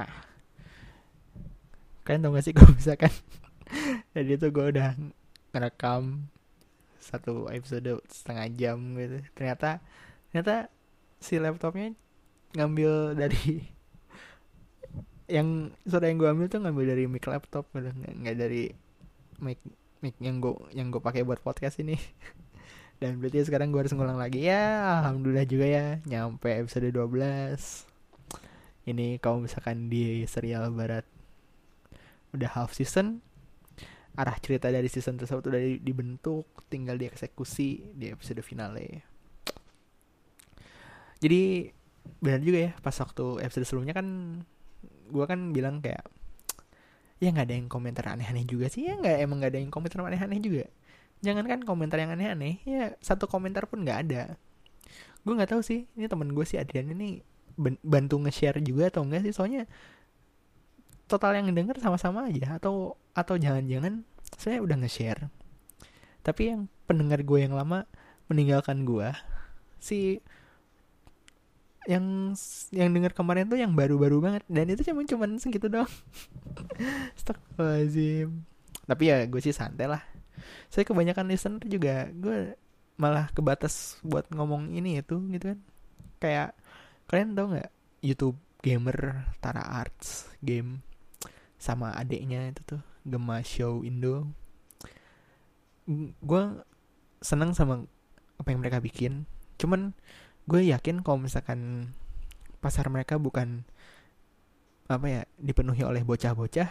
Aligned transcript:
nah 0.00 0.12
kalian 2.08 2.24
tau 2.24 2.32
gak 2.32 2.44
sih 2.44 2.54
kalau 2.56 2.72
misalkan 2.78 3.12
jadi 4.16 4.34
itu 4.34 4.46
gue 4.50 4.66
udah 4.74 4.98
ngerekam 5.54 6.26
satu 7.00 7.48
episode 7.50 7.98
setengah 8.06 8.46
jam 8.54 8.78
gitu. 8.94 9.18
Ternyata 9.34 9.82
ternyata 10.30 10.70
si 11.18 11.40
laptopnya 11.40 11.96
ngambil 12.54 13.14
dari 13.14 13.64
yang 15.36 15.70
suara 15.86 16.10
yang 16.10 16.18
gue 16.18 16.28
ambil 16.28 16.46
tuh 16.50 16.60
ngambil 16.62 16.84
dari 16.94 17.04
mic 17.06 17.24
laptop 17.26 17.66
gitu. 17.74 17.90
Nggak, 17.90 18.14
nggak 18.20 18.36
dari 18.36 18.62
mic 19.42 19.58
mic 20.00 20.14
yang 20.18 20.38
gue 20.38 20.54
yang 20.74 20.92
gue 20.92 21.02
pakai 21.02 21.26
buat 21.26 21.42
podcast 21.42 21.82
ini. 21.82 21.98
Dan 23.00 23.16
berarti 23.16 23.48
sekarang 23.48 23.72
gue 23.72 23.80
harus 23.80 23.96
ngulang 23.96 24.20
lagi. 24.20 24.44
Ya 24.44 25.00
alhamdulillah 25.02 25.48
juga 25.48 25.66
ya 25.66 25.86
nyampe 26.04 26.52
episode 26.52 26.92
12 26.92 27.89
ini 28.92 29.16
kalau 29.22 29.42
misalkan 29.42 29.86
di 29.88 30.26
serial 30.26 30.70
barat 30.74 31.06
udah 32.34 32.50
half 32.54 32.74
season 32.74 33.22
arah 34.18 34.36
cerita 34.42 34.68
dari 34.68 34.90
season 34.90 35.16
tersebut 35.16 35.48
udah 35.48 35.62
dibentuk 35.80 36.46
tinggal 36.66 36.98
dieksekusi 36.98 37.94
di 37.94 38.10
episode 38.10 38.42
finale. 38.42 39.06
Jadi 41.22 41.70
benar 42.20 42.40
juga 42.42 42.58
ya 42.68 42.72
pas 42.80 42.96
waktu 42.96 43.44
episode 43.44 43.66
sebelumnya 43.68 43.94
kan 43.94 44.06
gue 45.10 45.24
kan 45.26 45.52
bilang 45.54 45.78
kayak 45.84 46.04
ya 47.20 47.28
nggak 47.28 47.46
ada 47.52 47.56
yang 47.60 47.68
komentar 47.68 48.04
aneh-aneh 48.12 48.44
juga 48.48 48.66
sih. 48.66 48.88
Ya 48.88 48.98
nggak 48.98 49.16
emang 49.20 49.36
nggak 49.40 49.52
ada 49.54 49.60
yang 49.62 49.72
komentar 49.72 49.98
aneh-aneh 50.02 50.40
juga. 50.42 50.66
Jangan 51.20 51.44
kan 51.44 51.60
komentar 51.62 52.00
yang 52.00 52.10
aneh-aneh 52.16 52.64
ya 52.64 52.96
satu 52.98 53.28
komentar 53.30 53.68
pun 53.70 53.84
nggak 53.84 53.98
ada. 54.08 54.22
Gue 55.22 55.32
nggak 55.36 55.54
tahu 55.54 55.62
sih 55.62 55.86
ini 55.94 56.08
temen 56.08 56.32
gue 56.32 56.44
sih 56.48 56.56
Adrian 56.56 56.90
ini 56.90 57.20
bantu 57.84 58.16
nge-share 58.24 58.64
juga 58.64 58.88
atau 58.88 59.04
enggak 59.04 59.28
sih? 59.28 59.32
Soalnya 59.36 59.68
total 61.10 61.36
yang 61.36 61.52
denger 61.52 61.76
sama-sama 61.82 62.26
aja. 62.28 62.56
Atau 62.56 62.96
atau 63.12 63.34
jangan-jangan 63.36 64.06
saya 64.40 64.64
udah 64.64 64.76
nge-share. 64.80 65.28
Tapi 66.24 66.42
yang 66.54 66.60
pendengar 66.88 67.20
gue 67.20 67.38
yang 67.44 67.52
lama 67.56 67.84
meninggalkan 68.32 68.86
gue 68.86 69.10
si 69.80 70.20
yang 71.88 72.36
yang 72.70 72.92
dengar 72.92 73.16
kemarin 73.16 73.48
tuh 73.48 73.60
yang 73.60 73.72
baru-baru 73.76 74.20
banget. 74.20 74.42
Dan 74.48 74.72
itu 74.72 74.84
cuma 74.88 75.04
cuman 75.04 75.36
segitu 75.36 75.68
doang. 75.68 75.90
Astagfirullahaladzim 77.16 78.50
tapi 78.90 79.06
ya 79.06 79.22
gue 79.30 79.38
sih 79.38 79.54
santai 79.54 79.86
lah. 79.86 80.02
Saya 80.66 80.82
kebanyakan 80.82 81.30
listener 81.30 81.62
juga. 81.70 82.10
Gue 82.10 82.58
malah 82.98 83.30
kebatas 83.30 84.02
buat 84.02 84.26
ngomong 84.34 84.74
ini 84.74 84.98
itu 84.98 85.22
gitu 85.30 85.54
kan. 85.54 85.58
Kayak 86.18 86.48
kalian 87.10 87.34
tau 87.34 87.50
nggak 87.50 87.70
YouTube 88.06 88.38
gamer 88.62 89.26
Tara 89.42 89.66
Arts 89.82 90.30
game 90.38 90.86
sama 91.58 91.90
adiknya 91.98 92.54
itu 92.54 92.62
tuh 92.62 92.80
Gema 93.02 93.42
Show 93.42 93.82
Indo? 93.82 94.30
Gue 96.22 96.42
seneng 97.18 97.50
sama 97.52 97.84
apa 98.38 98.48
yang 98.54 98.62
mereka 98.62 98.78
bikin. 98.78 99.26
Cuman 99.58 99.92
gue 100.46 100.70
yakin 100.70 101.02
kalau 101.02 101.18
misalkan 101.18 101.90
pasar 102.62 102.86
mereka 102.88 103.18
bukan 103.18 103.66
apa 104.86 105.06
ya 105.10 105.22
dipenuhi 105.38 105.82
oleh 105.82 106.02
bocah-bocah 106.06 106.70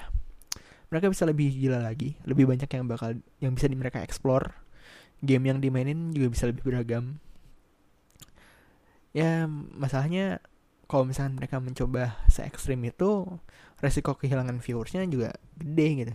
mereka 0.89 1.05
bisa 1.05 1.23
lebih 1.29 1.53
gila 1.53 1.85
lagi. 1.85 2.17
Lebih 2.25 2.49
banyak 2.49 2.69
yang 2.69 2.89
bakal 2.89 3.21
yang 3.37 3.53
bisa 3.53 3.69
di 3.69 3.77
mereka 3.77 4.01
explore. 4.01 4.57
Game 5.21 5.45
yang 5.45 5.61
dimainin 5.61 6.15
juga 6.15 6.33
bisa 6.33 6.49
lebih 6.49 6.65
beragam 6.65 7.21
ya 9.15 9.49
masalahnya 9.49 10.43
kalau 10.89 11.05
misalkan 11.05 11.37
mereka 11.37 11.61
mencoba 11.61 12.17
se 12.25 12.41
ekstrim 12.41 12.81
itu 12.81 13.25
resiko 13.77 14.17
kehilangan 14.17 14.57
viewersnya 14.57 15.05
juga 15.05 15.37
gede 15.57 15.87
gitu. 16.05 16.13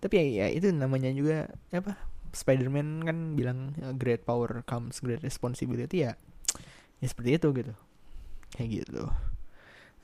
Tapi 0.00 0.14
ya, 0.20 0.24
ya 0.44 0.46
itu 0.52 0.72
namanya 0.72 1.12
juga 1.12 1.52
apa 1.72 1.96
Spider-Man 2.32 3.04
kan 3.04 3.16
bilang 3.36 3.76
great 4.00 4.24
power 4.24 4.64
comes 4.66 5.04
great 5.04 5.20
responsibility 5.20 6.08
ya 6.08 6.16
ya 7.04 7.06
seperti 7.06 7.36
itu 7.36 7.48
gitu. 7.52 7.72
Kayak 8.56 8.68
gitu. 8.84 9.04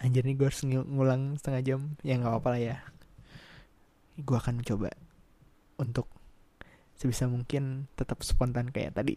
Anjir 0.01 0.25
nih 0.25 0.37
gue 0.37 0.47
harus 0.49 0.61
ngulang 0.65 1.41
setengah 1.41 1.63
jam. 1.65 1.81
Ya 2.05 2.21
nggak 2.21 2.37
apa-apa 2.37 2.49
lah 2.57 2.61
ya. 2.61 2.77
Gue 4.21 4.37
akan 4.37 4.61
mencoba 4.61 4.93
untuk 5.81 6.05
sebisa 7.01 7.25
mungkin 7.25 7.89
tetap 7.97 8.21
spontan 8.21 8.69
kayak 8.69 8.93
tadi 8.93 9.17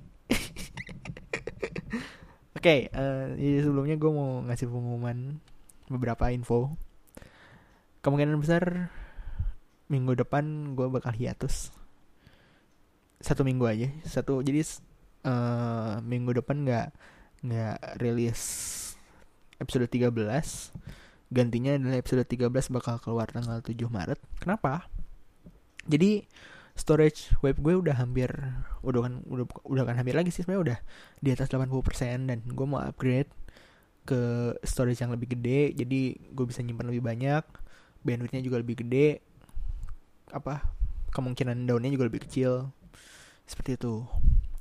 oke 2.64 2.72
okay, 2.72 2.88
uh, 2.96 3.36
eh, 3.36 3.44
jadi 3.44 3.68
sebelumnya 3.68 4.00
gue 4.00 4.08
mau 4.08 4.40
ngasih 4.48 4.72
pengumuman 4.72 5.36
beberapa 5.92 6.32
info. 6.32 6.72
Kemungkinan 8.00 8.40
besar 8.40 8.88
minggu 9.92 10.16
depan 10.16 10.72
gue 10.72 10.88
bakal 10.88 11.12
hiatus. 11.12 11.76
Satu 13.20 13.44
minggu 13.44 13.68
aja 13.68 13.92
satu 14.08 14.40
jadi 14.40 14.64
uh, 15.28 16.00
minggu 16.08 16.40
depan 16.40 16.64
nggak 16.64 16.88
nggak 17.44 18.00
rilis 18.00 18.40
episode 19.60 19.92
13 19.92 20.16
gantinya 21.36 21.76
adalah 21.76 22.00
episode 22.00 22.24
13 22.24 22.48
bakal 22.72 22.96
keluar 23.04 23.28
tanggal 23.28 23.60
7 23.60 23.76
Maret. 23.92 24.24
Kenapa? 24.40 24.88
Jadi 25.84 26.24
storage 26.74 27.30
web 27.46 27.58
gue 27.62 27.74
udah 27.78 27.96
hampir 27.98 28.30
udah 28.82 29.00
kan 29.06 29.14
udah 29.30 29.46
udah 29.70 29.84
kan 29.86 29.96
hampir 29.98 30.18
lagi 30.18 30.34
sih 30.34 30.42
sebenarnya 30.42 30.64
udah 30.74 30.80
di 31.22 31.30
atas 31.30 31.48
80% 31.54 32.30
dan 32.30 32.40
gue 32.42 32.66
mau 32.66 32.82
upgrade 32.82 33.30
ke 34.04 34.54
storage 34.66 35.00
yang 35.00 35.14
lebih 35.14 35.38
gede 35.38 35.78
jadi 35.78 36.02
gue 36.34 36.46
bisa 36.50 36.60
nyimpan 36.66 36.90
lebih 36.90 37.04
banyak 37.06 37.44
bandwidthnya 38.04 38.42
juga 38.44 38.60
lebih 38.60 38.84
gede 38.84 39.24
apa 40.34 40.66
kemungkinan 41.14 41.70
daunnya 41.70 41.94
juga 41.94 42.10
lebih 42.10 42.26
kecil 42.26 42.74
seperti 43.46 43.78
itu. 43.78 44.04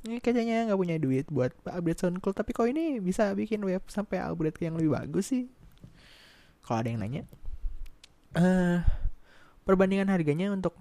Ini 0.03 0.19
kayaknya 0.19 0.67
nggak 0.69 0.79
punya 0.79 0.95
duit 0.99 1.25
buat 1.31 1.55
upgrade 1.65 1.99
SoundCloud 1.99 2.35
tapi 2.35 2.51
kok 2.51 2.67
ini 2.67 2.99
bisa 2.99 3.31
bikin 3.33 3.63
web 3.63 3.81
sampai 3.89 4.19
upgrade 4.21 4.55
ke 4.55 4.67
yang 4.67 4.75
lebih 4.77 4.93
bagus 4.93 5.31
sih? 5.31 5.47
Kalau 6.63 6.83
ada 6.83 6.87
yang 6.91 6.99
nanya. 7.01 7.23
Uh, 8.35 8.83
perbandingan 9.63 10.11
harganya 10.11 10.51
untuk 10.51 10.75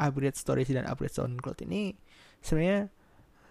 upgrade 0.00 0.34
storage 0.34 0.72
dan 0.72 0.88
upgrade 0.88 1.12
SoundCloud 1.12 1.60
ini 1.68 1.92
sebenarnya 2.40 2.88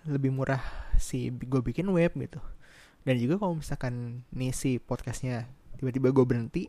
lebih 0.10 0.34
murah 0.34 0.62
si 0.98 1.30
gue 1.30 1.62
bikin 1.62 1.86
web 1.94 2.12
gitu. 2.18 2.42
Dan 3.06 3.16
juga 3.22 3.40
kalau 3.40 3.62
misalkan 3.62 4.26
nih 4.34 4.52
si 4.52 4.82
podcastnya 4.82 5.48
tiba-tiba 5.78 6.12
gue 6.12 6.26
berhenti 6.26 6.64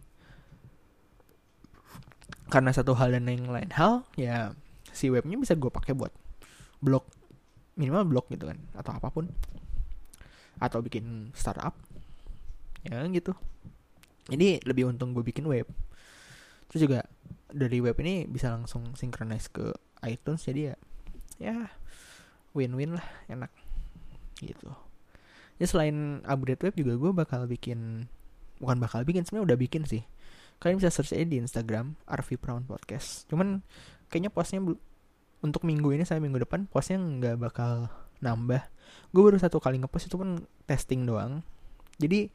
karena 2.51 2.71
satu 2.71 2.95
hal 2.99 3.15
dan 3.15 3.27
yang 3.31 3.51
lain 3.51 3.71
hal 3.75 4.07
ya 4.19 4.55
si 4.91 5.07
webnya 5.11 5.39
bisa 5.39 5.55
gue 5.55 5.71
pakai 5.71 5.95
buat 5.95 6.11
blog 6.83 7.07
minimal 7.79 8.07
blog 8.07 8.27
gitu 8.31 8.51
kan 8.51 8.59
atau 8.77 8.93
apa 8.95 9.09
pun. 9.09 9.27
Atau 10.61 10.85
bikin 10.85 11.33
startup 11.33 11.73
ya 12.85 13.01
gitu. 13.09 13.33
Jadi 14.29 14.61
lebih 14.69 14.93
untung 14.93 15.17
gue 15.17 15.25
bikin 15.25 15.49
web. 15.49 15.67
Terus 16.71 16.87
juga 16.87 17.01
dari 17.51 17.83
web 17.83 17.99
ini 18.03 18.27
bisa 18.31 18.55
langsung 18.55 18.95
synchronize 18.95 19.51
ke 19.51 19.75
iTunes 20.07 20.47
jadi 20.47 20.73
ya 20.73 20.75
ya 21.41 21.57
win-win 22.53 22.99
lah 22.99 23.07
enak 23.31 23.51
gitu. 24.41 24.73
Ya 25.61 25.67
selain 25.69 26.25
upgrade 26.25 26.63
web 26.65 26.75
juga 26.77 26.93
gue 26.97 27.11
bakal 27.13 27.45
bikin 27.45 28.09
bukan 28.61 28.77
bakal 28.81 29.05
bikin 29.05 29.25
sebenarnya 29.25 29.55
udah 29.55 29.59
bikin 29.61 29.83
sih. 29.85 30.05
Kalian 30.61 30.81
bisa 30.81 30.93
search 30.93 31.17
aja 31.17 31.25
di 31.25 31.41
Instagram 31.41 31.97
Arvi 32.05 32.37
Brown 32.37 32.69
Podcast. 32.69 33.29
Cuman 33.29 33.65
kayaknya 34.13 34.33
postnya 34.33 34.61
untuk 35.41 35.65
minggu 35.65 35.97
ini 35.97 36.05
saya 36.05 36.21
minggu 36.21 36.45
depan 36.45 36.69
postnya 36.69 37.01
nggak 37.01 37.37
bakal 37.41 37.89
nambah. 38.21 38.61
Gue 39.13 39.23
baru 39.25 39.41
satu 39.41 39.61
kali 39.61 39.81
ngepost 39.81 40.13
itu 40.13 40.17
pun 40.21 40.45
testing 40.69 41.09
doang. 41.09 41.41
Jadi 41.97 42.29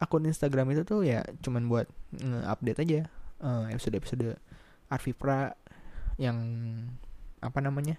akun 0.00 0.28
Instagram 0.28 0.76
itu 0.76 0.84
tuh 0.84 1.06
ya 1.06 1.24
cuman 1.40 1.70
buat 1.70 1.88
nge-update 2.12 2.80
aja 2.84 3.00
uh, 3.40 3.66
episode-episode 3.70 4.38
Arvi 4.90 5.12
Pra 5.16 5.54
yang 6.20 6.38
apa 7.42 7.58
namanya 7.58 7.98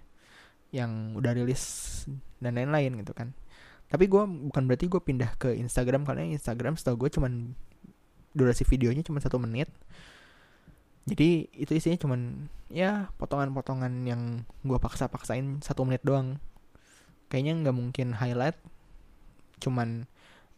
yang 0.71 1.15
udah 1.15 1.31
rilis 1.35 2.03
dan 2.39 2.55
lain-lain 2.59 2.99
gitu 3.03 3.11
kan. 3.15 3.31
Tapi 3.87 4.09
gue 4.09 4.23
bukan 4.51 4.63
berarti 4.65 4.91
gue 4.91 5.01
pindah 5.01 5.37
ke 5.37 5.55
Instagram 5.55 6.03
karena 6.03 6.25
Instagram 6.35 6.75
setahu 6.75 7.05
gue 7.05 7.09
cuman 7.15 7.55
durasi 8.35 8.67
videonya 8.67 9.05
cuma 9.05 9.23
satu 9.23 9.39
menit. 9.39 9.71
Jadi 11.05 11.47
itu 11.53 11.71
isinya 11.77 12.01
cuman 12.01 12.49
ya 12.67 13.13
potongan-potongan 13.21 13.93
yang 14.09 14.43
gue 14.65 14.77
paksa-paksain 14.81 15.61
satu 15.61 15.85
menit 15.85 16.01
doang. 16.01 16.41
Kayaknya 17.29 17.53
nggak 17.65 17.75
mungkin 17.77 18.07
highlight 18.17 18.57
cuman 19.63 20.09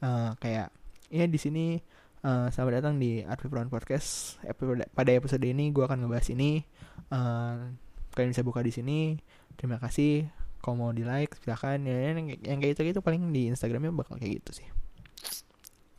uh, 0.02 0.34
kayak 0.42 0.74
ya 1.14 1.26
di 1.30 1.40
sini 1.40 1.80
uh, 2.28 2.48
selamat 2.52 2.84
datang 2.84 2.96
di 3.00 3.24
Arfi 3.24 3.48
Brown 3.48 3.72
Podcast. 3.72 4.36
Episode, 4.44 4.84
pada 4.92 5.12
episode 5.16 5.44
ini 5.48 5.72
gue 5.72 5.84
akan 5.88 6.04
ngebahas 6.04 6.28
ini. 6.36 6.68
Uh, 7.08 7.72
kalian 8.12 8.36
bisa 8.36 8.44
buka 8.44 8.60
di 8.60 8.76
sini. 8.76 9.16
Terima 9.56 9.80
kasih. 9.80 10.28
Kalau 10.60 10.76
mau 10.76 10.92
di 10.92 11.08
like 11.08 11.40
silahkan. 11.40 11.80
Ya 11.80 12.12
yang, 12.12 12.28
yang 12.44 12.60
kayak 12.60 12.76
itu 12.76 12.92
gitu 12.92 13.00
paling 13.00 13.32
di 13.32 13.48
Instagramnya 13.48 13.96
bakal 13.96 14.20
kayak 14.20 14.44
gitu 14.44 14.60
sih. 14.60 14.68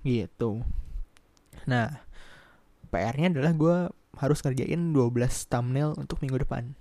Gitu. 0.05 0.61
Nah 1.65 2.05
PR-nya 2.93 3.33
adalah 3.33 3.53
gue 3.57 3.77
harus 4.19 4.39
ngerjain 4.45 4.93
12 4.93 5.49
thumbnail 5.49 5.97
untuk 5.97 6.21
minggu 6.21 6.45
depan. 6.45 6.77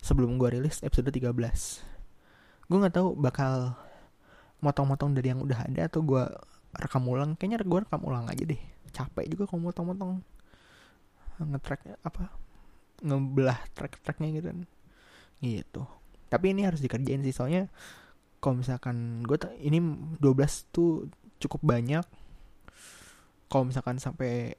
Sebelum 0.00 0.38
gue 0.38 0.54
rilis 0.54 0.80
episode 0.86 1.10
13 1.10 1.34
gue 2.70 2.78
nggak 2.78 3.02
tahu 3.02 3.18
bakal 3.18 3.74
motong-motong 4.62 5.10
dari 5.18 5.34
yang 5.34 5.42
udah 5.42 5.66
ada 5.66 5.90
atau 5.90 6.06
gue 6.06 6.22
rekam 6.74 7.02
ulang 7.06 7.34
kayaknya 7.34 7.62
gue 7.62 7.80
rekam 7.82 8.02
ulang 8.06 8.26
aja 8.30 8.42
deh. 8.46 8.60
Capek 8.90 9.26
juga 9.30 9.50
kalau 9.50 9.70
motong-motong. 9.70 10.22
Ngetrack 11.40 12.04
apa 12.04 12.28
ngebelah 13.00 13.58
track-tracknya 13.72 14.28
gitu 14.38 14.46
kan. 14.52 14.58
Gitu. 15.40 15.82
Tapi 16.30 16.46
ini 16.52 16.68
harus 16.68 16.78
dikerjain 16.84 17.24
sih 17.24 17.34
soalnya 17.34 17.66
kalau 18.40 18.60
misalkan 18.60 19.24
gue 19.24 19.36
ini 19.60 19.80
12 20.20 20.74
tuh 20.74 21.08
cukup 21.40 21.60
banyak. 21.64 22.04
Kalau 23.50 23.66
misalkan 23.66 23.98
sampai 23.98 24.54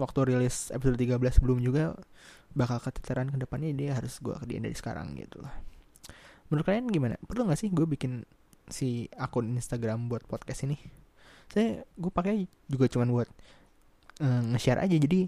waktu 0.00 0.18
rilis 0.32 0.72
episode 0.72 0.96
13 0.96 1.44
belum 1.44 1.60
juga 1.60 1.92
bakal 2.56 2.80
keteteran 2.80 3.28
ke 3.28 3.38
depannya 3.38 3.70
dia 3.76 3.90
harus 3.94 4.16
gue 4.18 4.32
kerjain 4.32 4.64
dari 4.64 4.74
sekarang 4.74 5.12
gitu 5.20 5.44
lah. 5.44 5.52
Menurut 6.48 6.66
kalian 6.66 6.90
gimana? 6.90 7.14
Perlu 7.22 7.46
gak 7.46 7.60
sih 7.60 7.70
gue 7.70 7.86
bikin 7.86 8.26
si 8.70 9.10
akun 9.18 9.54
Instagram 9.54 10.06
buat 10.06 10.24
podcast 10.26 10.66
ini. 10.66 10.78
Saya 11.50 11.82
gue 11.84 12.12
pakai 12.14 12.46
juga 12.70 12.86
cuman 12.86 13.08
buat 13.10 13.28
uh, 14.22 14.42
nge-share 14.54 14.80
aja. 14.86 14.96
Jadi 14.96 15.26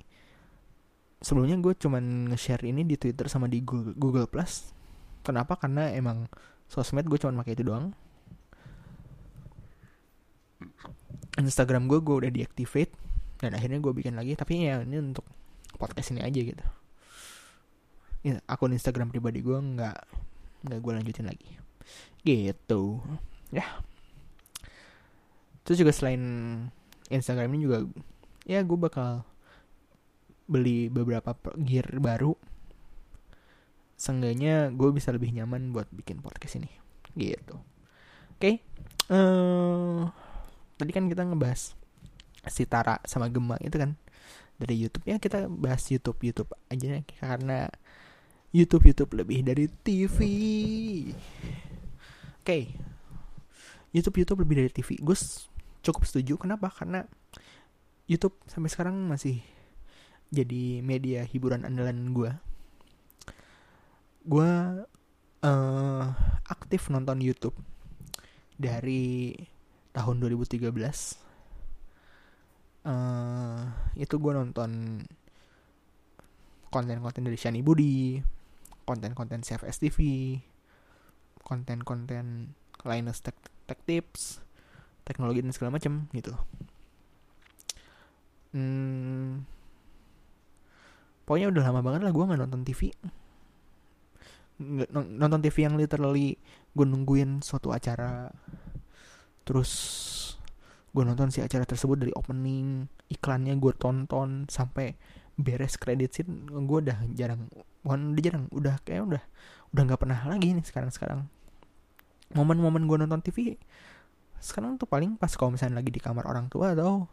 sebelumnya 1.22 1.58
gue 1.58 1.74
cuman 1.74 2.34
nge-share 2.34 2.62
ini 2.66 2.86
di 2.86 2.94
Twitter 2.98 3.26
sama 3.26 3.50
di 3.50 3.62
Google, 3.62 3.94
Google 3.98 4.26
Plus. 4.30 4.70
Kenapa? 5.22 5.58
Karena 5.58 5.90
emang 5.94 6.26
sosmed 6.70 7.06
gue 7.06 7.18
cuman 7.18 7.42
pakai 7.42 7.54
itu 7.58 7.66
doang. 7.66 7.94
Instagram 11.38 11.88
gue 11.88 11.98
gue 11.98 12.14
udah 12.26 12.30
deactivate 12.30 12.92
dan 13.42 13.58
akhirnya 13.58 13.82
gue 13.82 13.92
bikin 13.94 14.14
lagi. 14.14 14.38
Tapi 14.38 14.66
ya 14.66 14.82
ini 14.82 14.98
untuk 15.02 15.26
podcast 15.78 16.14
ini 16.14 16.22
aja 16.22 16.38
gitu. 16.38 16.64
Ya, 18.22 18.38
akun 18.46 18.70
Instagram 18.70 19.10
pribadi 19.10 19.42
gue 19.42 19.58
nggak 19.58 19.98
nggak 20.70 20.78
gue 20.78 20.92
lanjutin 20.94 21.26
lagi. 21.26 21.50
Gitu 22.22 23.02
ya 23.52 23.66
terus 25.62 25.78
juga 25.78 25.92
selain 25.94 26.22
Instagram 27.12 27.52
ini 27.54 27.68
juga 27.68 27.78
ya 28.48 28.64
gue 28.64 28.78
bakal 28.80 29.22
beli 30.50 30.90
beberapa 30.90 31.36
gear 31.60 31.86
baru 32.02 32.34
seenggaknya 33.94 34.74
gue 34.74 34.90
bisa 34.90 35.14
lebih 35.14 35.30
nyaman 35.30 35.70
buat 35.70 35.86
bikin 35.94 36.18
podcast 36.18 36.58
ini 36.58 36.72
gitu 37.14 37.54
oke 37.54 38.40
okay. 38.40 38.58
uh, 39.12 39.14
eh, 39.14 40.00
tadi 40.80 40.90
kan 40.90 41.06
kita 41.06 41.22
ngebahas 41.22 41.78
si 42.50 42.66
Tara 42.66 42.98
sama 43.06 43.30
Gemma 43.30 43.54
itu 43.62 43.78
kan 43.78 43.94
dari 44.58 44.74
YouTube 44.82 45.06
ya 45.06 45.22
kita 45.22 45.46
bahas 45.46 45.86
YouTube 45.86 46.18
YouTube 46.26 46.50
aja 46.66 46.98
karena 47.22 47.70
YouTube 48.52 48.84
YouTube 48.84 49.16
lebih 49.16 49.40
dari 49.40 49.64
TV. 49.64 50.18
Oke, 52.36 52.44
okay. 52.44 52.64
YouTube 53.92 54.24
YouTube 54.24 54.42
lebih 54.44 54.56
dari 54.64 54.70
TV. 54.72 54.98
Gus 55.00 55.48
cukup 55.84 56.08
setuju. 56.08 56.40
Kenapa? 56.40 56.72
Karena 56.72 57.04
YouTube 58.08 58.36
sampai 58.48 58.72
sekarang 58.72 58.96
masih 59.08 59.44
jadi 60.32 60.80
media 60.80 61.22
hiburan 61.28 61.68
andalan 61.68 62.16
gue. 62.16 62.32
Gue 64.24 64.50
uh, 65.44 66.06
aktif 66.48 66.88
nonton 66.88 67.20
YouTube 67.20 67.54
dari 68.56 69.34
tahun 69.92 70.24
2013 70.24 70.62
uh, 72.86 73.62
itu 73.98 74.14
gue 74.16 74.32
nonton 74.32 75.02
konten-konten 76.72 77.28
dari 77.28 77.36
Shani 77.36 77.60
Budi, 77.60 78.16
konten-konten 78.88 79.44
CFS 79.44 79.84
TV, 79.84 79.98
konten-konten 81.44 82.56
Linus 82.88 83.20
Tech, 83.20 83.36
Tech 83.64 83.80
Tips, 83.84 84.42
teknologi 85.06 85.42
dan 85.42 85.52
segala 85.54 85.78
macam 85.78 86.06
gitu. 86.12 86.34
Hmm, 88.52 89.48
pokoknya 91.24 91.48
udah 91.48 91.62
lama 91.72 91.80
banget 91.80 92.00
lah 92.04 92.12
gue 92.12 92.24
nggak 92.24 92.40
nonton 92.44 92.62
TV. 92.64 92.92
nonton 94.92 95.40
TV 95.42 95.56
yang 95.66 95.74
literally 95.74 96.38
gue 96.70 96.86
nungguin 96.86 97.42
suatu 97.42 97.74
acara 97.74 98.30
terus 99.42 99.72
gue 100.92 101.02
nonton 101.02 101.32
si 101.32 101.42
acara 101.42 101.66
tersebut 101.66 101.98
dari 101.98 102.12
opening 102.14 102.86
iklannya 103.10 103.56
gue 103.58 103.72
tonton 103.74 104.46
sampai 104.46 104.94
beres 105.34 105.80
kredit 105.80 106.14
scene 106.14 106.46
gue 106.46 106.78
udah 106.84 106.98
jarang 107.16 107.48
bukan 107.82 108.14
udah 108.14 108.22
jarang 108.22 108.44
udah 108.52 108.74
kayak 108.84 109.02
udah 109.02 109.22
udah 109.72 109.82
nggak 109.88 110.00
pernah 110.00 110.20
lagi 110.28 110.52
nih 110.52 110.62
sekarang 110.62 110.92
sekarang 110.92 111.26
momen-momen 112.32 112.88
gue 112.88 112.96
nonton 113.02 113.20
TV 113.20 113.56
sekarang 114.42 114.74
tuh 114.74 114.90
paling 114.90 115.14
pas 115.14 115.30
kalau 115.38 115.54
misalnya 115.54 115.78
lagi 115.78 115.94
di 115.94 116.02
kamar 116.02 116.26
orang 116.26 116.50
tua 116.50 116.74
atau 116.74 117.06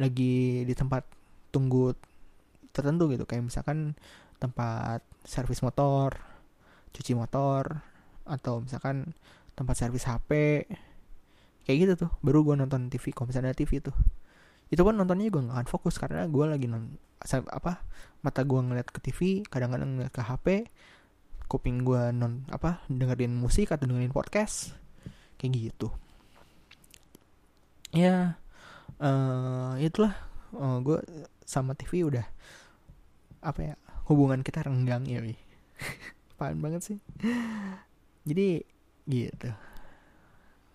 lagi 0.00 0.64
di 0.64 0.74
tempat 0.74 1.04
tunggu 1.52 1.92
tertentu 2.72 3.12
gitu. 3.12 3.28
Kayak 3.28 3.52
misalkan 3.52 3.92
tempat 4.40 5.04
servis 5.22 5.60
motor 5.60 6.16
cuci 6.94 7.12
motor 7.12 7.84
atau 8.24 8.64
misalkan 8.64 9.12
tempat 9.52 9.74
servis 9.76 10.06
HP 10.08 10.64
kayak 11.66 11.76
gitu 11.80 11.92
tuh 12.06 12.10
baru 12.22 12.46
gue 12.46 12.54
nonton 12.64 12.88
TV 12.88 13.10
kalau 13.10 13.28
misalnya 13.30 13.52
ada 13.52 13.58
TV 13.58 13.82
tuh 13.82 13.94
itu 14.70 14.80
pun 14.80 14.94
nontonnya 14.96 15.28
gue 15.28 15.42
gak 15.44 15.54
akan 15.54 15.68
fokus 15.68 15.98
karena 16.00 16.24
gue 16.28 16.44
lagi 16.44 16.66
non 16.70 16.96
apa 17.30 17.84
mata 18.20 18.40
gue 18.44 18.60
ngeliat 18.60 18.88
ke 18.88 19.00
TV 19.00 19.42
kadang-kadang 19.48 19.96
ngeliat 19.96 20.12
ke 20.12 20.22
HP 20.22 20.46
kuping 21.54 21.86
gue 21.86 22.10
non 22.10 22.42
apa 22.50 22.82
dengerin 22.90 23.30
musik 23.30 23.70
atau 23.70 23.86
dengerin 23.86 24.10
podcast 24.10 24.74
kayak 25.38 25.70
gitu. 25.70 25.94
Ya 27.94 28.42
uh, 28.98 29.78
itulah 29.78 30.18
uh, 30.58 30.82
gue 30.82 30.98
sama 31.46 31.78
TV 31.78 32.02
udah 32.02 32.26
apa 33.38 33.60
ya 33.62 33.74
hubungan 34.10 34.42
kita 34.42 34.66
renggang 34.66 35.06
ya 35.06 35.22
paham 36.42 36.58
banget 36.58 36.82
sih. 36.82 36.98
Jadi 38.26 38.66
gitu. 39.06 39.54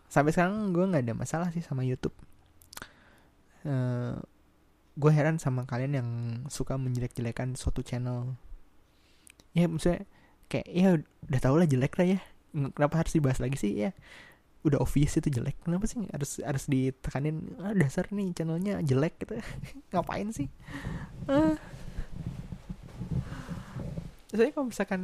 Sampai 0.07 0.31
sekarang 0.31 0.71
gue 0.71 0.87
nggak 0.87 1.03
ada 1.03 1.11
masalah 1.11 1.51
sih 1.51 1.59
sama 1.59 1.83
YouTube. 1.83 2.15
Uh, 3.67 3.67
eh, 3.67 4.15
gue 4.95 5.11
heran 5.11 5.43
sama 5.43 5.67
kalian 5.67 5.91
yang 5.91 6.09
suka 6.47 6.79
menjelek-jelekan 6.79 7.59
suatu 7.59 7.83
channel. 7.83 8.39
Ya 9.51 9.67
maksudnya 9.67 10.07
kayak 10.49 10.67
ya 10.67 10.97
udah 11.29 11.39
tau 11.39 11.55
lah 11.55 11.69
jelek 11.69 11.93
lah 12.01 12.17
ya. 12.17 12.19
Kenapa 12.49 13.05
harus 13.05 13.13
dibahas 13.13 13.37
lagi 13.37 13.55
sih? 13.55 13.71
Ya 13.77 13.93
udah 14.67 14.83
obvious 14.83 15.15
itu 15.15 15.31
jelek. 15.31 15.55
Kenapa 15.63 15.87
sih 15.87 16.03
harus 16.11 16.43
harus 16.43 16.67
ditekanin? 16.67 17.55
Ah, 17.63 17.71
dasar 17.71 18.11
nih 18.11 18.35
channelnya 18.35 18.83
jelek 18.83 19.15
gitu. 19.23 19.39
Ngapain 19.95 20.27
sih? 20.35 20.51
Uh. 21.29 21.55
saya 24.29 24.53
kalau 24.53 24.69
misalkan 24.69 25.01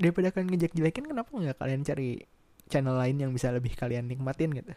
daripada 0.00 0.32
kalian 0.32 0.48
ngejek 0.56 0.72
jelekin 0.72 1.04
kenapa 1.04 1.28
nggak 1.28 1.60
kalian 1.60 1.84
cari 1.84 2.24
channel 2.72 2.96
lain 2.96 3.20
yang 3.20 3.30
bisa 3.36 3.52
lebih 3.52 3.76
kalian 3.76 4.08
nikmatin 4.08 4.54
gitu? 4.54 4.72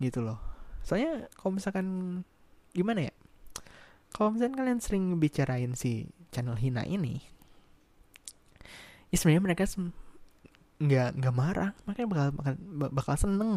Gitu 0.00 0.18
loh. 0.18 0.40
Soalnya 0.82 1.30
kalau 1.38 1.60
misalkan 1.60 1.86
gimana 2.74 3.12
ya? 3.12 3.14
Kalau 4.10 4.34
misalkan 4.34 4.56
kalian 4.58 4.80
sering 4.82 5.04
bicarain 5.20 5.78
si 5.78 6.10
channel 6.32 6.56
Hina 6.56 6.82
ini 6.88 7.20
ya 9.12 9.20
sebenarnya 9.20 9.44
mereka 9.44 9.68
nggak 10.82 11.08
nggak 11.20 11.34
marah. 11.36 11.70
Makanya 11.86 12.08
bakal 12.08 12.28
bakal 12.34 12.54
bakal 12.90 13.14
seneng. 13.14 13.52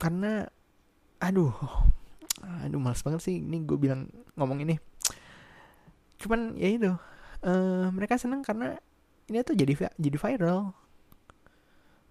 Karena 0.00 0.48
aduh 1.20 1.52
aduh 2.64 2.80
males 2.80 3.02
banget 3.04 3.20
sih. 3.20 3.36
Ini 3.42 3.66
gue 3.66 3.76
bilang 3.76 4.08
ngomong 4.38 4.62
ini 4.64 4.78
cuman 6.20 6.52
ya 6.60 6.68
itu 6.68 6.92
uh, 7.48 7.88
mereka 7.96 8.20
seneng 8.20 8.44
karena 8.44 8.76
ini 9.28 9.42
tuh 9.44 9.58
jadi 9.58 9.92
jadi 9.98 10.16
viral. 10.16 10.72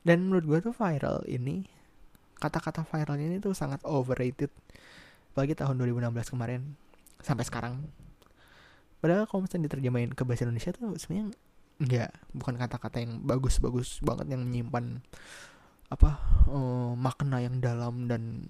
Dan 0.05 0.29
menurut 0.29 0.45
gue 0.45 0.59
tuh 0.69 0.75
viral 0.75 1.25
ini 1.25 1.65
kata-kata 2.39 2.87
viralnya 2.87 3.25
ini 3.25 3.37
tuh 3.41 3.55
sangat 3.57 3.81
overrated. 3.87 4.51
Bagi 5.33 5.55
tahun 5.55 5.79
2016 5.79 6.33
kemarin 6.35 6.61
sampai 7.23 7.45
sekarang 7.47 7.73
padahal 8.99 9.25
kalau 9.27 9.47
misalnya 9.47 9.71
diterjemahin 9.71 10.11
ke 10.13 10.23
bahasa 10.27 10.43
Indonesia 10.47 10.71
tuh 10.75 10.95
sebenarnya 10.99 11.25
enggak 11.79 12.11
bukan 12.35 12.55
kata-kata 12.59 12.97
yang 12.99 13.23
bagus-bagus 13.23 14.03
banget 14.03 14.35
yang 14.35 14.43
menyimpan 14.43 14.99
apa 15.89 16.19
uh, 16.51 16.93
makna 16.93 17.39
yang 17.41 17.57
dalam 17.63 18.05
dan 18.05 18.45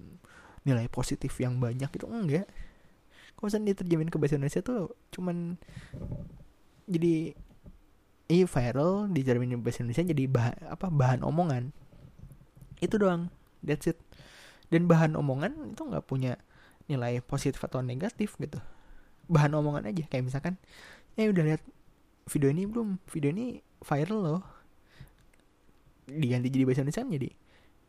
nilai 0.66 0.90
positif 0.92 1.38
yang 1.40 1.56
banyak 1.62 1.88
itu 1.88 2.06
enggak 2.10 2.46
kalau 3.40 3.48
misalnya 3.48 3.72
diterjemahin 3.72 4.12
ke 4.12 4.18
bahasa 4.20 4.36
Indonesia 4.36 4.60
tuh 4.60 4.92
cuman 5.14 5.56
jadi 6.90 7.32
iya 8.30 8.46
viral 8.46 9.10
di 9.10 9.26
bahasa 9.58 9.82
Indonesia 9.82 10.06
jadi 10.06 10.24
bahan 10.30 10.56
apa 10.70 10.86
bahan 10.92 11.20
omongan. 11.26 11.74
Itu 12.78 13.00
doang 13.00 13.32
that's 13.64 13.90
it. 13.90 13.98
Dan 14.70 14.86
bahan 14.86 15.18
omongan 15.18 15.74
itu 15.74 15.82
nggak 15.82 16.06
punya 16.06 16.38
nilai 16.86 17.18
positif 17.22 17.58
atau 17.62 17.82
negatif 17.82 18.38
gitu 18.38 18.58
bahan 19.30 19.54
omongan 19.54 19.86
aja. 19.94 20.02
Kayak 20.10 20.26
misalkan 20.26 20.54
eh 21.14 21.30
udah 21.30 21.54
lihat 21.54 21.62
video 22.26 22.50
ini 22.50 22.66
belum? 22.66 22.98
Video 23.06 23.30
ini 23.30 23.62
viral 23.80 24.18
loh. 24.18 24.42
Diganti 26.10 26.50
jadi 26.50 26.66
bahasa 26.66 26.82
Indonesia 26.82 27.06
jadi 27.06 27.30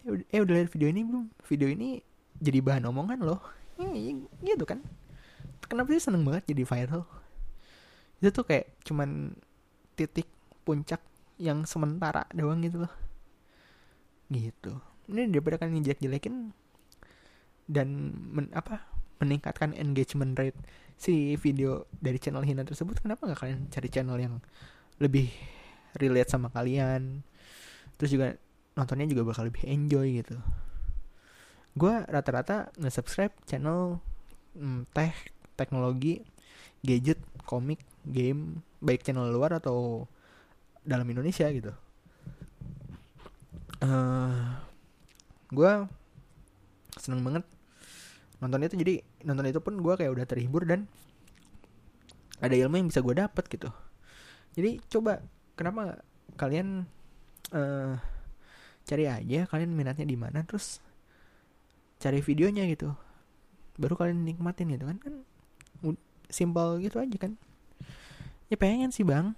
eh 0.06 0.42
udah 0.42 0.54
lihat 0.62 0.70
video 0.74 0.88
ini 0.90 1.02
belum? 1.06 1.26
Video 1.46 1.68
ini 1.70 2.02
jadi 2.42 2.60
bahan 2.62 2.86
omongan 2.90 3.20
loh. 3.22 3.42
Ya, 3.82 3.90
gitu 4.46 4.66
kan. 4.66 4.82
Kenapa 5.66 5.90
sih 5.94 6.02
seneng 6.02 6.26
banget 6.26 6.46
jadi 6.50 6.66
viral? 6.66 7.06
Itu 8.22 8.30
tuh 8.30 8.46
kayak 8.46 8.70
cuman 8.86 9.34
titik 9.98 10.30
puncak 10.62 11.02
yang 11.42 11.66
sementara 11.66 12.26
doang 12.34 12.62
gitu 12.62 12.86
loh. 12.86 12.94
Gitu. 14.30 14.74
Ini 15.10 15.34
daripada 15.34 15.62
kan 15.62 15.74
jelek-jelekin 15.74 16.54
dan 17.72 17.88
men, 18.30 18.52
apa 18.52 18.84
meningkatkan 19.22 19.78
engagement 19.78 20.34
rate 20.34 20.58
si 20.98 21.38
video 21.38 21.86
dari 22.02 22.18
channel 22.18 22.42
Hina 22.42 22.66
tersebut 22.66 22.98
kenapa 23.02 23.30
nggak 23.30 23.40
kalian 23.42 23.60
cari 23.70 23.90
channel 23.90 24.18
yang 24.18 24.36
lebih 24.98 25.30
relate 25.98 26.30
sama 26.30 26.50
kalian? 26.50 27.22
Terus 27.98 28.12
juga 28.18 28.28
nontonnya 28.74 29.06
juga 29.06 29.30
bakal 29.30 29.54
lebih 29.54 29.66
enjoy 29.70 30.26
gitu. 30.26 30.38
Gue 31.78 31.94
rata-rata 32.10 32.74
nge-subscribe 32.82 33.34
channel 33.46 34.02
hmm, 34.58 34.90
teh 34.92 35.14
teknologi 35.58 36.26
gadget 36.82 37.22
komik 37.46 37.82
game 38.06 38.66
baik 38.82 39.06
channel 39.06 39.30
luar 39.30 39.62
atau 39.62 40.10
dalam 40.82 41.06
Indonesia 41.06 41.46
gitu. 41.54 41.74
Uh, 43.82 43.90
eh, 43.90 44.42
gue 45.54 45.72
seneng 46.98 47.22
banget 47.26 47.46
nonton 48.42 48.66
itu 48.66 48.76
jadi 48.76 49.06
nonton 49.24 49.46
itu 49.48 49.62
pun 49.62 49.78
gue 49.78 49.94
kayak 49.94 50.12
udah 50.12 50.26
terhibur 50.26 50.66
dan 50.66 50.90
ada 52.42 52.58
ilmu 52.58 52.82
yang 52.82 52.88
bisa 52.90 53.06
gue 53.06 53.14
dapat 53.14 53.46
gitu. 53.48 53.70
Jadi 54.58 54.82
coba 54.90 55.22
kenapa 55.54 56.02
kalian 56.36 56.90
uh, 57.54 58.02
cari 58.82 59.06
aja 59.06 59.46
kalian 59.46 59.72
minatnya 59.78 60.10
di 60.10 60.18
mana 60.18 60.42
terus 60.42 60.82
cari 62.02 62.20
videonya 62.26 62.66
gitu. 62.66 62.98
Baru 63.78 63.94
kalian 63.94 64.26
nikmatin 64.26 64.74
gitu 64.74 64.90
kan 64.90 64.98
kan 64.98 65.16
simpel 66.34 66.82
gitu 66.82 66.98
aja 66.98 67.18
kan. 67.22 67.38
Ya 68.50 68.58
pengen 68.58 68.90
sih 68.90 69.06
bang. 69.06 69.38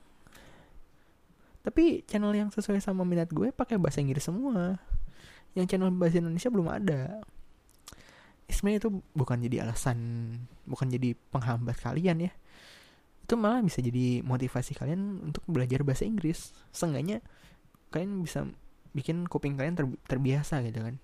Tapi 1.64 2.08
channel 2.08 2.32
yang 2.32 2.50
sesuai 2.56 2.80
sama 2.80 3.04
minat 3.04 3.28
gue 3.36 3.52
pakai 3.52 3.76
bahasa 3.76 4.00
Inggris 4.00 4.24
semua. 4.24 4.80
Yang 5.60 5.76
channel 5.76 5.92
bahasa 5.92 6.24
Indonesia 6.24 6.50
belum 6.50 6.72
ada 6.72 7.22
sebenarnya 8.54 8.80
itu 8.88 8.92
bukan 9.18 9.38
jadi 9.42 9.68
alasan 9.68 9.98
bukan 10.70 10.88
jadi 10.94 11.18
penghambat 11.34 11.78
kalian 11.82 12.30
ya. 12.30 12.32
Itu 13.26 13.36
malah 13.36 13.66
bisa 13.66 13.82
jadi 13.82 14.22
motivasi 14.22 14.78
kalian 14.78 15.34
untuk 15.34 15.44
belajar 15.50 15.82
bahasa 15.82 16.06
Inggris. 16.06 16.54
Seenggaknya 16.70 17.20
kalian 17.90 18.22
bisa 18.22 18.46
bikin 18.94 19.26
kuping 19.26 19.58
kalian 19.58 19.76
ter 19.76 19.86
terbiasa 20.08 20.62
gitu 20.64 20.80
kan. 20.86 20.96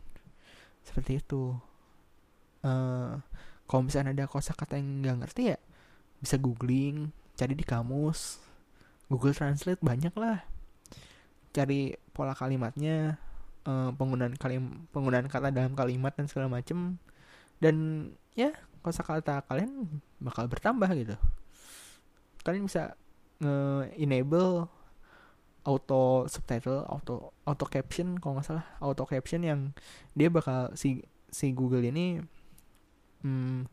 Seperti 0.86 1.20
itu. 1.20 1.58
Uh, 2.60 3.20
kalau 3.70 3.88
misalnya 3.88 4.12
ada 4.12 4.26
kosakata 4.28 4.76
yang 4.76 5.00
nggak 5.00 5.18
ngerti 5.24 5.56
ya 5.56 5.58
bisa 6.20 6.36
googling 6.36 7.16
cari 7.40 7.56
di 7.56 7.64
kamus. 7.64 8.44
Google 9.10 9.34
Translate 9.34 9.82
banyak 9.82 10.14
lah. 10.20 10.46
Cari 11.50 11.98
pola 12.14 12.38
kalimatnya 12.38 13.18
uh, 13.66 13.90
penggunaan 13.96 14.38
kalim 14.38 14.86
penggunaan 14.94 15.26
kata 15.26 15.50
dalam 15.50 15.74
kalimat 15.74 16.14
dan 16.14 16.30
segala 16.30 16.52
macem 16.52 17.02
dan 17.60 18.08
ya 18.36 18.56
kosakata 18.84 19.44
kalian 19.48 20.02
bakal 20.24 20.48
bertambah 20.48 20.90
gitu. 20.96 21.16
Kalian 22.44 22.66
bisa 22.68 22.96
nge-enable 23.40 24.68
auto 25.68 26.26
subtitle 26.32 26.88
auto 26.88 27.36
auto 27.44 27.66
caption 27.68 28.16
kalau 28.20 28.40
nggak 28.40 28.48
salah. 28.48 28.66
Auto 28.80 29.04
caption 29.04 29.44
yang 29.44 29.60
dia 30.16 30.32
bakal 30.32 30.72
si 30.76 31.04
si 31.30 31.52
Google 31.52 31.84
ini 31.84 32.24
hmm, 33.22 33.68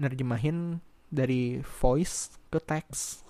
nerjemahin 0.00 0.80
dari 1.08 1.60
voice 1.64 2.36
ke 2.52 2.60
teks 2.60 3.24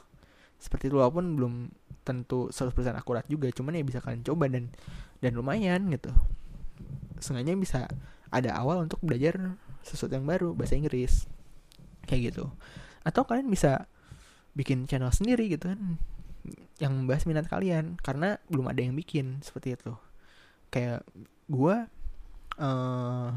seperti 0.58 0.90
itu 0.90 0.98
walaupun 0.98 1.38
belum 1.38 1.54
tentu 2.02 2.50
100% 2.50 2.74
akurat 2.98 3.22
juga 3.30 3.46
cuman 3.54 3.78
ya 3.78 3.84
bisa 3.86 4.02
kalian 4.02 4.26
coba 4.26 4.50
dan 4.50 4.74
dan 5.22 5.32
lumayan 5.38 5.86
gitu. 5.90 6.10
Sengaja 7.22 7.54
bisa 7.54 7.86
ada 8.30 8.50
awal 8.58 8.86
untuk 8.86 8.98
belajar 9.02 9.58
sesuatu 9.88 10.14
yang 10.14 10.28
baru 10.28 10.52
bahasa 10.52 10.76
Inggris. 10.76 11.24
Kayak 12.04 12.34
gitu. 12.34 12.44
Atau 13.02 13.24
kalian 13.24 13.48
bisa 13.48 13.88
bikin 14.52 14.84
channel 14.84 15.12
sendiri 15.14 15.46
gitu 15.48 15.70
kan 15.70 16.00
yang 16.80 16.94
membahas 16.94 17.28
minat 17.28 17.46
kalian 17.46 18.00
karena 18.00 18.40
belum 18.48 18.70
ada 18.70 18.80
yang 18.84 18.94
bikin 18.94 19.40
seperti 19.40 19.80
itu. 19.80 19.96
Kayak 20.68 21.04
gue 21.48 21.76
uh, 22.60 23.28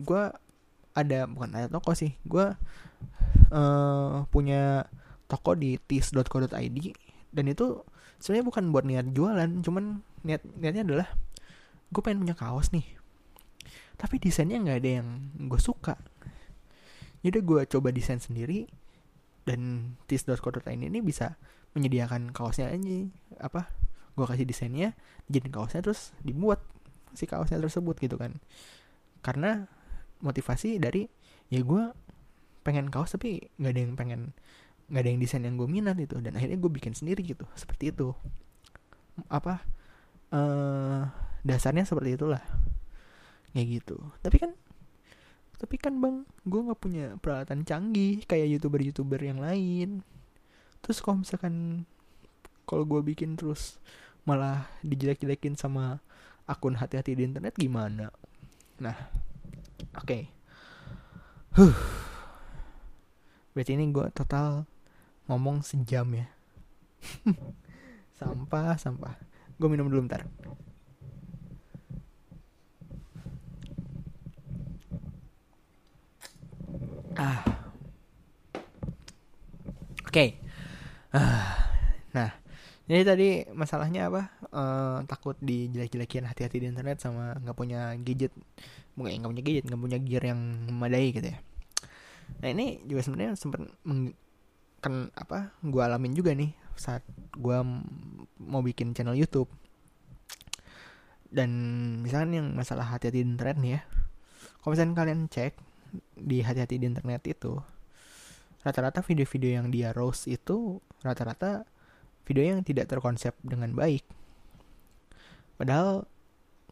gue 0.00 0.22
ada 0.96 1.28
bukan 1.28 1.50
ada 1.54 1.68
toko 1.70 1.94
sih 1.94 2.16
gue 2.26 2.46
uh, 3.52 4.26
punya 4.28 4.88
toko 5.30 5.54
di 5.54 5.78
tis.co.id 5.78 6.78
dan 7.30 7.44
itu 7.46 7.86
sebenarnya 8.18 8.46
bukan 8.46 8.64
buat 8.74 8.84
niat 8.84 9.06
jualan 9.14 9.50
cuman 9.62 10.02
niat 10.26 10.42
niatnya 10.58 10.82
adalah 10.82 11.08
gue 11.94 12.02
pengen 12.02 12.26
punya 12.26 12.36
kaos 12.36 12.74
nih 12.74 12.84
tapi 14.00 14.16
desainnya 14.16 14.56
nggak 14.56 14.78
ada 14.80 14.90
yang 15.04 15.08
gue 15.36 15.60
suka. 15.60 16.00
Jadi 17.20 17.38
gue 17.44 17.60
coba 17.68 17.92
desain 17.92 18.16
sendiri 18.16 18.64
dan 19.44 19.92
tis.co.id 20.08 20.64
ini 20.64 21.04
bisa 21.04 21.36
menyediakan 21.76 22.32
kaosnya 22.32 22.72
aja. 22.72 22.96
Apa? 23.44 23.68
Gue 24.16 24.24
kasih 24.24 24.48
desainnya 24.48 24.96
jadi 25.28 25.52
kaosnya 25.52 25.84
terus 25.84 26.16
dibuat 26.24 26.64
si 27.12 27.28
kaosnya 27.28 27.60
tersebut 27.60 28.00
gitu 28.00 28.16
kan. 28.16 28.40
Karena 29.20 29.68
motivasi 30.24 30.80
dari 30.80 31.04
ya 31.52 31.60
gue 31.60 31.92
pengen 32.64 32.88
kaos 32.88 33.12
tapi 33.12 33.52
nggak 33.60 33.72
ada 33.76 33.80
yang 33.84 33.94
pengen 34.00 34.20
nggak 34.88 35.02
ada 35.04 35.10
yang 35.12 35.20
desain 35.20 35.44
yang 35.44 35.60
gue 35.60 35.68
minat 35.68 36.00
itu 36.00 36.16
dan 36.24 36.40
akhirnya 36.40 36.56
gue 36.56 36.72
bikin 36.72 36.96
sendiri 36.96 37.20
gitu 37.20 37.44
seperti 37.52 37.92
itu. 37.92 38.16
Apa? 39.28 39.60
Uh, 40.32 41.04
dasarnya 41.44 41.84
seperti 41.84 42.16
itulah 42.16 42.40
kayak 43.54 43.82
gitu. 43.82 43.96
Tapi 44.22 44.36
kan 44.38 44.52
tapi 45.60 45.76
kan 45.76 46.00
bang 46.00 46.24
gue 46.48 46.60
nggak 46.64 46.80
punya 46.80 47.06
peralatan 47.20 47.68
canggih 47.68 48.24
kayak 48.24 48.48
youtuber 48.48 48.80
youtuber 48.80 49.20
yang 49.20 49.44
lain. 49.44 50.00
Terus 50.80 51.04
kalau 51.04 51.20
misalkan 51.20 51.84
kalau 52.64 52.88
gue 52.88 53.04
bikin 53.04 53.36
terus 53.36 53.76
malah 54.24 54.72
dijelek-jelekin 54.80 55.60
sama 55.60 56.00
akun 56.48 56.80
hati-hati 56.80 57.12
di 57.12 57.28
internet 57.28 57.52
gimana? 57.60 58.08
Nah 58.80 58.96
oke. 60.00 60.08
Okay. 60.08 60.22
huh. 61.60 61.76
Berarti 63.52 63.76
ini 63.76 63.92
gue 63.92 64.06
total 64.16 64.64
ngomong 65.28 65.60
sejam 65.60 66.08
ya. 66.16 66.26
Sampah 68.18 68.80
sampah. 68.80 69.12
Gue 69.60 69.68
minum 69.68 69.92
dulu 69.92 70.08
ntar 70.08 70.24
ah. 77.20 77.40
Oke. 80.08 80.08
Okay. 80.08 80.28
ah. 81.12 81.68
Nah 82.16 82.40
jadi 82.90 83.02
tadi 83.06 83.28
masalahnya 83.54 84.10
apa? 84.10 84.34
Uh, 84.50 84.98
takut 85.06 85.38
dijelek-jelekin 85.38 86.26
hati-hati 86.26 86.58
di 86.58 86.66
internet 86.74 86.98
sama 86.98 87.38
nggak 87.38 87.54
punya 87.54 87.94
gadget. 88.02 88.34
Mungkin 88.98 89.22
nggak 89.22 89.30
punya 89.30 89.44
gadget 89.46 89.64
nggak 89.70 89.78
punya 89.78 89.98
gear 90.02 90.24
yang 90.26 90.40
memadai 90.66 91.14
gitu 91.14 91.30
ya. 91.30 91.38
Nah 92.42 92.48
ini 92.50 92.82
juga 92.82 93.06
sebenarnya 93.06 93.38
sempat 93.38 93.62
kan 94.80 95.12
apa 95.12 95.54
gue 95.60 95.82
alamin 95.84 96.16
juga 96.16 96.32
nih 96.32 96.56
saat 96.72 97.06
gue 97.36 97.58
mau 98.42 98.58
bikin 98.58 98.90
channel 98.90 99.14
YouTube. 99.14 99.46
Dan 101.30 101.50
misalnya 102.02 102.42
yang 102.42 102.58
masalah 102.58 102.90
hati-hati 102.90 103.22
di 103.22 103.30
internet 103.38 103.54
nih 103.62 103.78
ya. 103.78 103.80
Kalau 104.66 104.74
misalnya 104.74 104.98
kalian 104.98 105.30
cek 105.30 105.54
di 106.16 106.42
hati-hati 106.44 106.78
di 106.80 106.86
internet 106.86 107.22
itu 107.26 107.58
rata-rata 108.60 109.00
video-video 109.00 109.56
yang 109.60 109.66
dia 109.72 109.90
roast 109.96 110.28
itu 110.28 110.78
rata-rata 111.00 111.64
video 112.28 112.44
yang 112.44 112.60
tidak 112.60 112.86
terkonsep 112.92 113.32
dengan 113.40 113.72
baik. 113.72 114.04
Padahal 115.56 116.04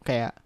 kayak 0.05 0.37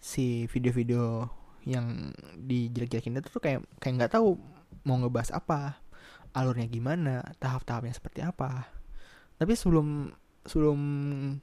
si 0.00 0.48
video-video 0.48 1.28
yang 1.68 2.12
dijelek-jelekin 2.40 3.20
itu 3.20 3.28
tuh 3.28 3.42
kayak 3.42 3.60
kayak 3.80 3.94
nggak 4.00 4.12
tahu 4.16 4.40
mau 4.88 4.96
ngebahas 4.96 5.36
apa 5.36 5.80
alurnya 6.32 6.70
gimana 6.70 7.24
tahap-tahapnya 7.40 7.92
seperti 7.96 8.20
apa. 8.24 8.68
Tapi 9.36 9.52
sebelum 9.56 10.12
sebelum 10.44 10.80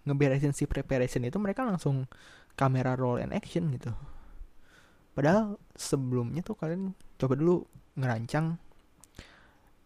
ngeberesin 0.06 0.54
si 0.58 0.66
preparation 0.66 1.22
itu 1.26 1.38
mereka 1.38 1.66
langsung 1.66 2.10
kamera 2.58 2.98
roll 2.98 3.22
and 3.22 3.34
action 3.34 3.70
gitu 3.70 3.94
padahal 5.18 5.58
sebelumnya 5.74 6.46
tuh 6.46 6.54
kalian 6.54 6.94
coba 7.18 7.34
dulu 7.34 7.66
ngerancang 7.98 8.62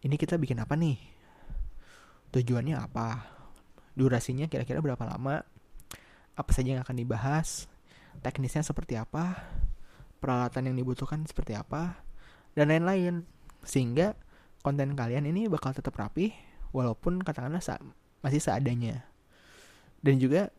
ini 0.02 0.18
kita 0.18 0.34
bikin 0.34 0.58
apa 0.58 0.74
nih? 0.74 0.98
Tujuannya 2.34 2.74
apa? 2.74 3.22
Durasinya 3.94 4.50
kira-kira 4.50 4.82
berapa 4.82 5.06
lama? 5.06 5.46
Apa 6.34 6.50
saja 6.50 6.74
yang 6.74 6.82
akan 6.82 6.98
dibahas? 6.98 7.70
Teknisnya 8.18 8.66
seperti 8.66 8.98
apa? 8.98 9.38
Peralatan 10.18 10.66
yang 10.66 10.76
dibutuhkan 10.76 11.22
seperti 11.22 11.54
apa? 11.54 12.02
Dan 12.58 12.74
lain-lain. 12.74 13.22
Sehingga 13.62 14.18
konten 14.66 14.98
kalian 14.98 15.22
ini 15.22 15.46
bakal 15.46 15.70
tetap 15.70 15.94
rapi 15.94 16.34
walaupun 16.74 17.22
katakanlah 17.22 17.62
masih 18.26 18.42
seadanya. 18.42 19.06
Dan 20.02 20.18
juga 20.18 20.50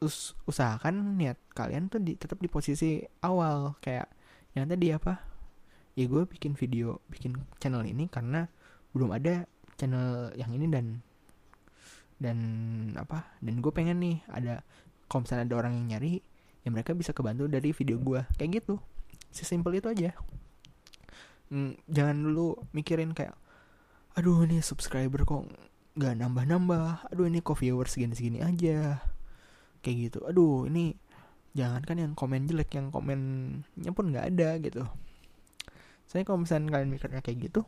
us 0.00 0.32
usahakan 0.48 1.20
niat 1.20 1.36
kalian 1.52 1.92
tuh 1.92 2.00
di, 2.00 2.16
tetap 2.16 2.40
di 2.40 2.48
posisi 2.48 3.00
awal. 3.20 3.76
Kayak 3.84 4.08
yang 4.56 4.66
tadi 4.66 4.92
apa? 4.92 5.20
Ya 5.94 6.08
gue 6.08 6.24
bikin 6.24 6.56
video 6.56 6.98
bikin 7.12 7.36
channel 7.60 7.84
ini 7.84 8.08
karena 8.08 8.48
belum 8.96 9.12
ada 9.14 9.44
channel 9.76 10.32
yang 10.34 10.50
ini 10.56 10.66
dan 10.72 11.04
dan 12.16 12.38
apa? 12.96 13.36
Dan 13.44 13.60
gue 13.60 13.72
pengen 13.72 14.00
nih 14.00 14.24
ada 14.32 14.64
kalau 15.06 15.28
misalnya 15.28 15.44
ada 15.48 15.56
orang 15.60 15.76
yang 15.76 15.86
nyari 15.96 16.24
ya 16.60 16.68
mereka 16.68 16.92
bisa 16.92 17.12
kebantu 17.16 17.48
dari 17.48 17.72
video 17.76 18.00
gue 18.00 18.24
kayak 18.40 18.64
gitu. 18.64 18.80
Sesimpel 19.30 19.78
itu 19.78 19.88
aja. 19.92 20.16
Hmm, 21.50 21.74
jangan 21.90 22.16
dulu 22.18 22.56
mikirin 22.72 23.10
kayak 23.10 23.34
aduh 24.14 24.42
ini 24.46 24.62
subscriber 24.62 25.22
kok 25.22 25.46
nggak 25.98 26.14
nambah 26.18 26.44
nambah 26.46 27.10
aduh 27.10 27.26
ini 27.26 27.42
kok 27.42 27.58
viewers 27.58 27.94
segini 27.94 28.14
segini 28.14 28.38
aja 28.42 29.02
kayak 29.80 30.10
gitu. 30.10 30.18
Aduh 30.28 30.68
ini 30.68 30.96
jangan 31.56 31.82
kan 31.82 31.96
yang 31.98 32.12
komen 32.14 32.46
jelek 32.46 32.70
yang 32.78 32.94
komennya 32.94 33.90
pun 33.90 34.12
nggak 34.12 34.26
ada 34.36 34.56
gitu. 34.62 34.82
Saya 36.06 36.22
kalau 36.26 36.42
misalnya 36.42 36.74
kalian 36.74 36.90
mikirnya 36.90 37.22
kayak 37.22 37.50
gitu 37.50 37.62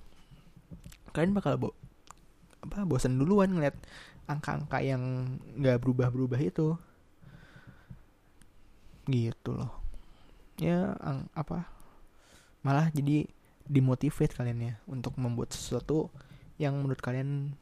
kalian 1.12 1.36
bakal 1.36 1.60
bo 1.60 1.68
apa 2.64 2.88
bosan 2.88 3.20
duluan 3.20 3.52
ngeliat 3.52 3.76
angka-angka 4.24 4.80
yang 4.80 5.02
nggak 5.60 5.78
berubah-berubah 5.82 6.40
itu. 6.40 6.74
Gitu 9.06 9.50
loh. 9.52 9.72
Ya 10.56 10.96
ang, 11.02 11.28
apa 11.36 11.68
malah 12.62 12.88
jadi 12.94 13.26
dimotivate 13.66 14.38
kalian 14.38 14.72
ya 14.72 14.74
untuk 14.86 15.18
membuat 15.18 15.50
sesuatu 15.50 16.08
yang 16.56 16.78
menurut 16.78 17.02
kalian 17.02 17.58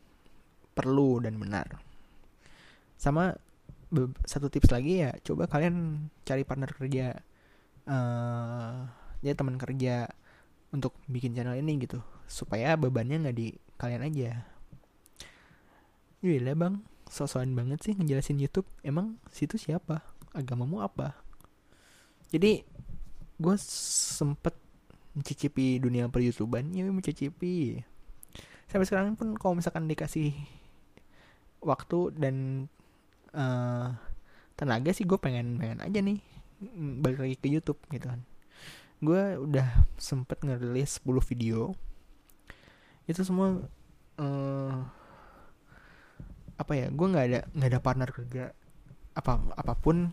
perlu 0.76 1.19
dan 1.25 1.40
benar. 1.40 1.80
Sama 3.00 3.33
satu 4.23 4.47
tips 4.47 4.71
lagi 4.71 5.03
ya 5.03 5.11
coba 5.27 5.51
kalian 5.51 6.07
cari 6.23 6.47
partner 6.47 6.71
kerja 6.71 7.19
uh, 7.91 8.87
ya 9.21 9.33
teman 9.35 9.59
kerja 9.59 10.07
untuk 10.71 10.95
bikin 11.11 11.35
channel 11.35 11.59
ini 11.59 11.83
gitu 11.83 11.99
supaya 12.31 12.79
bebannya 12.79 13.27
nggak 13.27 13.37
di 13.37 13.51
kalian 13.75 14.07
aja 14.07 14.47
Gila 16.21 16.53
bang, 16.53 16.85
sosokan 17.09 17.57
banget 17.57 17.81
sih 17.81 17.97
ngejelasin 17.97 18.37
YouTube. 18.37 18.69
Emang 18.85 19.17
situ 19.33 19.57
siapa? 19.57 20.05
Agamamu 20.37 20.85
apa? 20.85 21.17
Jadi 22.29 22.61
gue 23.41 23.57
sempet 23.57 24.53
mencicipi 25.17 25.81
dunia 25.81 26.13
per 26.13 26.21
YouTubean, 26.21 26.77
ya 26.77 26.85
mencicipi. 26.93 27.81
Sampai 28.69 28.85
sekarang 28.85 29.17
pun 29.17 29.33
kalau 29.41 29.57
misalkan 29.57 29.89
dikasih 29.89 30.37
waktu 31.65 32.13
dan 32.21 32.69
uh, 33.35 33.95
tenaga 34.55 34.91
sih 34.93 35.09
gue 35.09 35.17
pengen 35.17 35.57
pengen 35.57 35.81
aja 35.81 35.99
nih 36.05 36.21
mm, 36.61 37.01
balik 37.05 37.19
lagi 37.25 37.37
ke 37.39 37.49
YouTube 37.49 37.81
gitu 37.91 38.07
kan. 38.11 38.21
Gue 39.01 39.41
udah 39.41 39.89
sempet 39.97 40.45
ngerilis 40.45 41.01
10 41.01 41.21
video. 41.25 41.73
Itu 43.09 43.25
semua 43.25 43.65
uh, 44.21 44.76
apa 46.61 46.73
ya 46.76 46.87
gue 46.93 47.07
nggak 47.09 47.26
ada 47.33 47.41
nggak 47.57 47.71
ada 47.73 47.81
partner 47.81 48.09
kerja 48.13 48.45
apa 49.17 49.41
apa 49.57 49.73
pun 49.81 50.13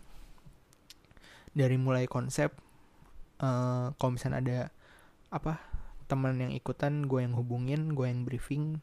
dari 1.52 1.76
mulai 1.76 2.08
konsep 2.08 2.56
uh, 3.44 3.92
kalau 4.00 4.12
misalnya 4.16 4.40
ada 4.40 4.60
apa 5.28 5.60
teman 6.08 6.40
yang 6.40 6.56
ikutan 6.56 7.04
gue 7.04 7.20
yang 7.20 7.36
hubungin 7.36 7.92
gue 7.92 8.08
yang 8.08 8.24
briefing 8.24 8.80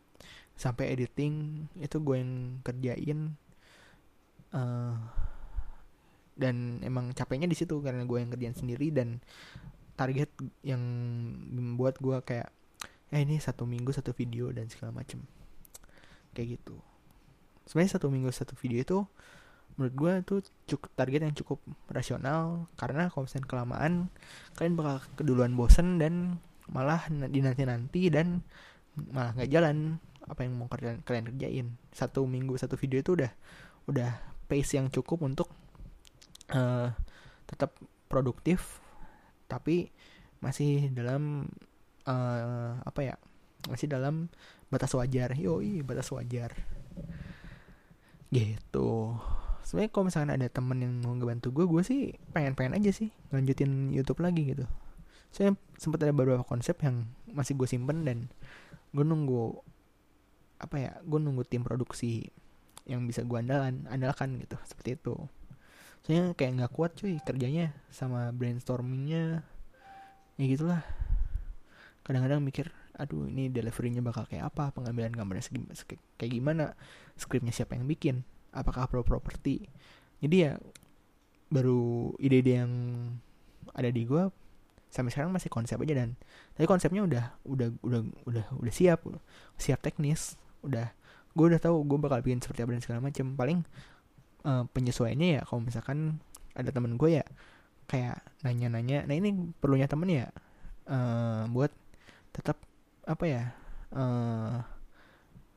sampai 0.54 0.92
editing 0.92 1.66
itu 1.80 1.96
gue 2.04 2.20
yang 2.20 2.60
kerjain 2.60 3.40
uh, 4.54 4.94
dan 6.34 6.82
emang 6.82 7.14
capeknya 7.14 7.46
di 7.46 7.58
situ 7.58 7.78
karena 7.82 8.02
gue 8.06 8.18
yang 8.18 8.30
kerjaan 8.30 8.56
sendiri 8.56 8.90
dan 8.90 9.22
target 9.94 10.30
yang 10.66 10.82
membuat 11.54 12.02
gue 12.02 12.18
kayak 12.26 12.50
eh 13.14 13.22
ini 13.22 13.38
satu 13.38 13.62
minggu 13.62 13.94
satu 13.94 14.10
video 14.10 14.50
dan 14.50 14.66
segala 14.66 14.90
macem. 14.90 15.22
Kayak 16.34 16.58
gitu. 16.58 16.74
Sebenarnya 17.70 17.98
satu 17.98 18.10
minggu 18.10 18.30
satu 18.34 18.58
video 18.58 18.82
itu 18.82 18.98
menurut 19.78 19.94
gue 19.94 20.12
itu 20.22 20.36
cukup 20.74 20.90
target 20.94 21.20
yang 21.26 21.34
cukup 21.34 21.58
rasional 21.90 22.70
karena 22.78 23.10
misalnya 23.10 23.46
kelamaan 23.50 24.06
kalian 24.54 24.74
bakal 24.78 25.02
keduluan 25.18 25.58
bosen 25.58 25.98
dan 25.98 26.38
malah 26.70 27.02
di 27.10 27.42
nanti 27.42 27.66
nanti 27.66 28.06
dan 28.06 28.38
malah 29.10 29.34
nggak 29.34 29.50
jalan 29.50 29.98
apa 30.26 30.40
yang 30.42 30.58
mau 30.58 30.66
kalian 30.66 31.06
kerjain. 31.06 31.66
Satu 31.94 32.26
minggu 32.26 32.58
satu 32.58 32.74
video 32.74 32.98
itu 32.98 33.14
udah 33.14 33.30
udah 33.86 34.33
pace 34.46 34.76
yang 34.76 34.92
cukup 34.92 35.24
untuk 35.24 35.48
uh, 36.52 36.92
tetap 37.48 37.76
produktif 38.08 38.80
tapi 39.48 39.92
masih 40.40 40.92
dalam 40.92 41.48
uh, 42.04 42.76
apa 42.84 43.00
ya 43.00 43.14
masih 43.68 43.88
dalam 43.88 44.28
batas 44.68 44.92
wajar. 44.92 45.32
Yoi 45.36 45.80
batas 45.80 46.12
wajar. 46.12 46.52
Gitu. 48.28 48.90
Sebenarnya 49.64 49.90
kalau 49.94 50.04
misalkan 50.12 50.32
ada 50.36 50.46
temen 50.52 50.78
yang 50.84 50.92
mau 51.00 51.16
ngebantu 51.16 51.48
gue 51.54 51.64
gue 51.64 51.82
sih 51.86 52.00
pengen 52.36 52.52
pengen 52.52 52.76
aja 52.76 52.92
sih 52.92 53.08
lanjutin 53.32 53.88
YouTube 53.94 54.20
lagi 54.20 54.52
gitu. 54.52 54.68
Saya 55.32 55.56
sempat 55.80 56.04
ada 56.04 56.12
beberapa 56.12 56.44
konsep 56.44 56.76
yang 56.84 57.08
masih 57.32 57.56
gue 57.56 57.66
simpen 57.66 58.04
dan 58.04 58.28
gue 58.92 59.04
nunggu 59.04 59.64
apa 60.60 60.76
ya 60.78 60.92
gue 61.02 61.18
nunggu 61.18 61.42
tim 61.48 61.64
produksi 61.64 62.30
yang 62.84 63.04
bisa 63.08 63.24
gue 63.24 63.38
andalan 63.40 63.88
andalkan 63.88 64.36
gitu 64.40 64.60
seperti 64.68 65.00
itu. 65.00 65.16
Soalnya 66.04 66.36
kayak 66.36 66.50
nggak 66.60 66.72
kuat 66.76 66.92
cuy 67.00 67.16
kerjanya 67.24 67.72
sama 67.88 68.28
brainstormingnya. 68.32 69.40
Ya 70.36 70.44
gitulah. 70.44 70.82
Kadang-kadang 72.04 72.44
mikir 72.44 72.68
aduh 72.94 73.26
ini 73.26 73.48
deliverynya 73.48 74.04
bakal 74.04 74.28
kayak 74.28 74.52
apa? 74.52 74.70
Pengambilan 74.76 75.16
gambarnya 75.16 75.48
kayak 76.20 76.32
gimana? 76.32 76.76
Skripnya 77.16 77.50
siapa 77.56 77.74
yang 77.74 77.88
bikin? 77.88 78.20
Apakah 78.52 78.84
pro 78.86 79.00
properti? 79.00 79.64
Jadi 80.20 80.36
ya 80.44 80.60
baru 81.48 82.12
ide-ide 82.20 82.64
yang 82.64 82.72
ada 83.72 83.88
di 83.88 84.04
gue 84.04 84.28
sampai 84.92 85.10
sekarang 85.10 85.34
masih 85.34 85.50
konsep 85.50 85.74
aja 85.82 86.06
dan 86.06 86.14
tapi 86.54 86.70
konsepnya 86.70 87.02
udah 87.02 87.24
udah 87.42 87.68
udah 87.82 88.00
udah 88.30 88.44
udah 88.62 88.72
siap 88.72 89.02
siap 89.58 89.82
teknis 89.82 90.38
udah 90.62 90.94
gue 91.34 91.46
udah 91.50 91.60
tahu 91.60 91.82
gue 91.82 91.98
bakal 91.98 92.22
bikin 92.22 92.38
seperti 92.38 92.62
apa 92.62 92.70
dan 92.78 92.82
segala 92.82 93.00
macam 93.02 93.26
paling 93.34 93.58
uh, 94.46 94.64
penyesuaiannya 94.70 95.28
ya 95.38 95.40
kalau 95.42 95.60
misalkan 95.66 96.22
ada 96.54 96.70
temen 96.70 96.94
gue 96.94 97.20
ya 97.20 97.24
kayak 97.90 98.22
nanya-nanya. 98.46 99.04
Nah 99.04 99.14
ini 99.18 99.52
perlunya 99.60 99.90
temen 99.90 100.08
ya 100.08 100.30
uh, 100.88 101.44
buat 101.50 101.74
tetap 102.32 102.56
apa 103.04 103.24
ya 103.28 103.42
uh, 103.92 104.64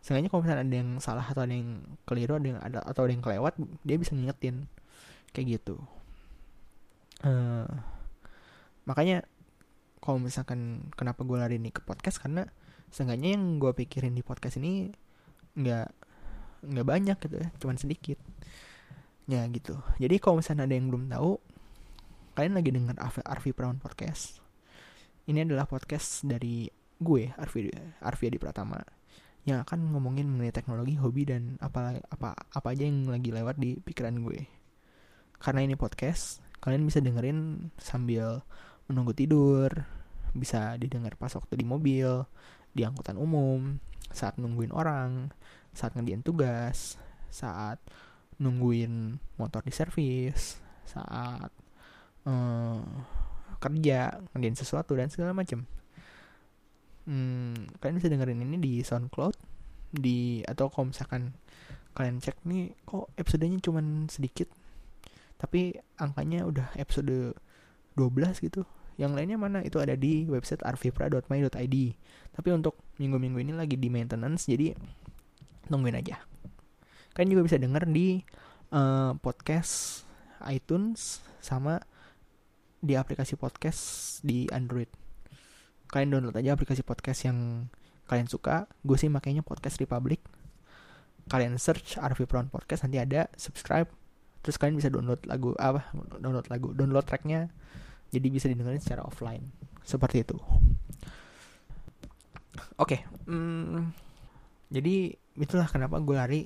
seenggaknya 0.04 0.30
kalau 0.30 0.42
misalnya 0.44 0.64
ada 0.66 0.76
yang 0.76 0.92
salah 1.00 1.26
atau 1.26 1.44
ada 1.46 1.56
yang 1.56 1.84
keliru 2.04 2.36
ada 2.36 2.48
yang 2.48 2.60
ada 2.60 2.80
atau 2.84 3.08
ada 3.08 3.12
yang 3.14 3.24
kelewat 3.24 3.54
dia 3.86 3.98
bisa 4.02 4.18
ngingetin. 4.18 4.68
Kayak 5.32 5.62
gitu. 5.62 5.78
Uh, 7.22 7.70
makanya 8.90 9.26
kalau 10.02 10.22
misalkan 10.22 10.90
kenapa 10.96 11.26
gue 11.26 11.38
lari 11.38 11.58
nih 11.60 11.74
ke 11.74 11.82
podcast 11.84 12.22
karena 12.22 12.48
seenggaknya 12.94 13.36
yang 13.36 13.60
gue 13.60 13.72
pikirin 13.76 14.16
di 14.16 14.24
podcast 14.24 14.62
ini 14.62 14.90
nggak 15.58 15.90
nggak 16.68 16.88
banyak 16.88 17.18
gitu 17.18 17.36
ya 17.42 17.48
cuman 17.58 17.78
sedikit. 17.82 18.20
Ya 19.28 19.44
gitu. 19.52 19.76
Jadi 20.00 20.16
kalau 20.24 20.40
misalnya 20.40 20.64
ada 20.70 20.76
yang 20.78 20.88
belum 20.88 21.12
tahu 21.12 21.36
kalian 22.38 22.54
lagi 22.54 22.70
dengar 22.70 22.96
Arvi 23.02 23.52
Brown 23.52 23.82
podcast. 23.82 24.40
Ini 25.28 25.44
adalah 25.44 25.68
podcast 25.68 26.24
dari 26.24 26.70
gue 26.98 27.34
Arvi 27.36 27.68
Arvi 28.00 28.24
Adi 28.30 28.40
Pratama 28.40 28.80
yang 29.44 29.64
akan 29.64 29.96
ngomongin 29.96 30.28
mengenai 30.28 30.52
teknologi 30.52 31.00
hobi 31.00 31.24
dan 31.24 31.56
apa 31.64 32.04
apa 32.12 32.36
apa 32.36 32.68
aja 32.72 32.84
yang 32.84 33.08
lagi 33.08 33.36
lewat 33.36 33.60
di 33.60 33.76
pikiran 33.82 34.24
gue. 34.24 34.48
Karena 35.42 35.66
ini 35.66 35.76
podcast 35.76 36.40
kalian 36.64 36.88
bisa 36.88 37.04
dengerin 37.04 37.70
sambil 37.78 38.42
menunggu 38.88 39.12
tidur 39.12 39.70
bisa 40.36 40.76
didengar 40.78 41.16
pas 41.16 41.34
waktu 41.34 41.60
di 41.60 41.66
mobil 41.66 42.24
di 42.72 42.82
angkutan 42.86 43.18
umum 43.18 43.82
saat 44.12 44.40
nungguin 44.40 44.74
orang 44.74 45.32
saat 45.78 45.94
ngerjain 45.94 46.26
tugas, 46.26 46.98
saat 47.30 47.78
nungguin 48.42 49.22
motor 49.38 49.62
di 49.62 49.74
servis, 49.74 50.58
saat 50.88 51.52
uh, 52.26 52.82
kerja 53.58 54.22
ngerjain 54.34 54.58
sesuatu 54.58 54.94
dan 54.94 55.10
segala 55.10 55.34
macam 55.34 55.66
hmm, 57.08 57.80
kalian 57.82 57.98
bisa 57.98 58.12
dengerin 58.12 58.44
ini 58.44 58.58
di 58.62 58.74
SoundCloud 58.84 59.36
di 59.98 60.44
atau 60.46 60.68
kalau 60.70 60.92
misalkan 60.92 61.34
kalian 61.98 62.22
cek 62.22 62.46
nih 62.46 62.76
kok 62.86 63.10
episodenya 63.18 63.58
cuman 63.64 64.06
sedikit 64.12 64.52
tapi 65.42 65.74
angkanya 65.98 66.46
udah 66.46 66.76
episode 66.78 67.34
12 67.98 68.46
gitu 68.46 68.62
yang 68.98 69.14
lainnya 69.14 69.38
mana? 69.38 69.62
Itu 69.62 69.78
ada 69.78 69.94
di 69.94 70.26
website 70.26 70.66
arvipra.my.id 70.66 71.78
tapi 72.38 72.54
untuk 72.54 72.78
minggu-minggu 73.02 73.42
ini 73.42 73.54
lagi 73.58 73.82
di 73.82 73.90
maintenance 73.90 74.46
jadi 74.46 74.78
tungguin 75.66 75.98
aja. 75.98 76.22
Kalian 77.18 77.34
juga 77.34 77.50
bisa 77.50 77.58
denger 77.58 77.90
di 77.90 78.22
uh, 78.70 79.18
podcast 79.18 80.06
iTunes 80.46 81.26
sama 81.42 81.82
di 82.78 82.94
aplikasi 82.94 83.34
podcast 83.42 83.82
di 84.22 84.46
Android. 84.54 84.86
Kalian 85.90 86.14
download 86.14 86.38
aja 86.38 86.54
aplikasi 86.54 86.86
podcast 86.86 87.26
yang 87.26 87.66
kalian 88.06 88.30
suka. 88.30 88.70
Gue 88.86 89.02
sih 89.02 89.10
makanya 89.10 89.42
podcast 89.42 89.82
Republic. 89.82 90.22
Kalian 91.26 91.58
search 91.58 91.98
Arvi 91.98 92.30
Brown 92.30 92.54
Podcast 92.54 92.86
nanti 92.86 93.02
ada. 93.02 93.34
Subscribe. 93.34 93.90
Terus 94.46 94.62
kalian 94.62 94.78
bisa 94.78 94.94
download 94.94 95.26
lagu 95.26 95.58
apa 95.58 95.90
download 96.22 96.48
lagu 96.54 96.72
download 96.78 97.04
tracknya 97.04 97.50
jadi 98.12 98.28
bisa 98.32 98.46
didengarin 98.48 98.82
secara 98.82 99.04
offline. 99.04 99.44
Seperti 99.84 100.24
itu. 100.24 100.36
Oke 102.78 103.00
okay, 103.00 103.00
hmm, 103.26 103.90
jadi 104.70 105.16
itulah 105.38 105.68
kenapa 105.70 105.98
gue 106.02 106.16
lari. 106.18 106.42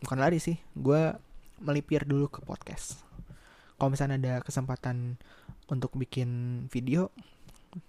Bukan 0.00 0.16
lari 0.16 0.40
sih 0.40 0.56
gue 0.76 1.12
melipir 1.60 2.08
dulu 2.08 2.32
ke 2.32 2.40
podcast. 2.44 3.04
Kalau 3.76 3.92
misalnya 3.92 4.16
ada 4.20 4.34
kesempatan 4.44 5.16
untuk 5.72 5.96
bikin 5.96 6.64
video 6.68 7.08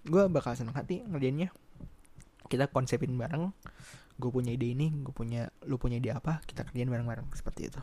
gue 0.06 0.24
bakal 0.30 0.54
senang 0.54 0.76
hati 0.76 1.02
ngerjainnya. 1.04 1.50
Kita 2.48 2.68
konsepin 2.68 3.16
bareng. 3.16 3.52
Gue 4.20 4.30
punya 4.30 4.52
ide 4.54 4.72
ini 4.72 4.92
gue 5.02 5.12
punya 5.12 5.48
lu 5.66 5.80
punya 5.80 5.98
ide 5.98 6.12
apa 6.12 6.40
kita 6.44 6.68
kerjain 6.68 6.88
bareng-bareng. 6.88 7.28
Seperti 7.32 7.72
itu. 7.72 7.80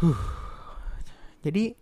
Huh. 0.00 0.16
jadi 1.44 1.76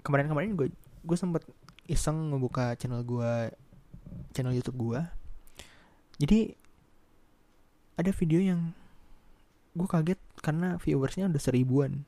kemarin-kemarin 0.00 0.56
gue 0.56 0.68
gue 1.04 1.16
sempet 1.16 1.44
iseng 1.88 2.32
ngebuka 2.34 2.76
channel 2.76 3.02
gue 3.02 3.50
channel 4.36 4.54
YouTube 4.54 4.78
gue 4.78 5.00
jadi 6.20 6.52
ada 7.96 8.12
video 8.12 8.40
yang 8.44 8.76
gue 9.72 9.88
kaget 9.88 10.20
karena 10.44 10.76
viewersnya 10.76 11.32
udah 11.32 11.40
seribuan. 11.40 12.04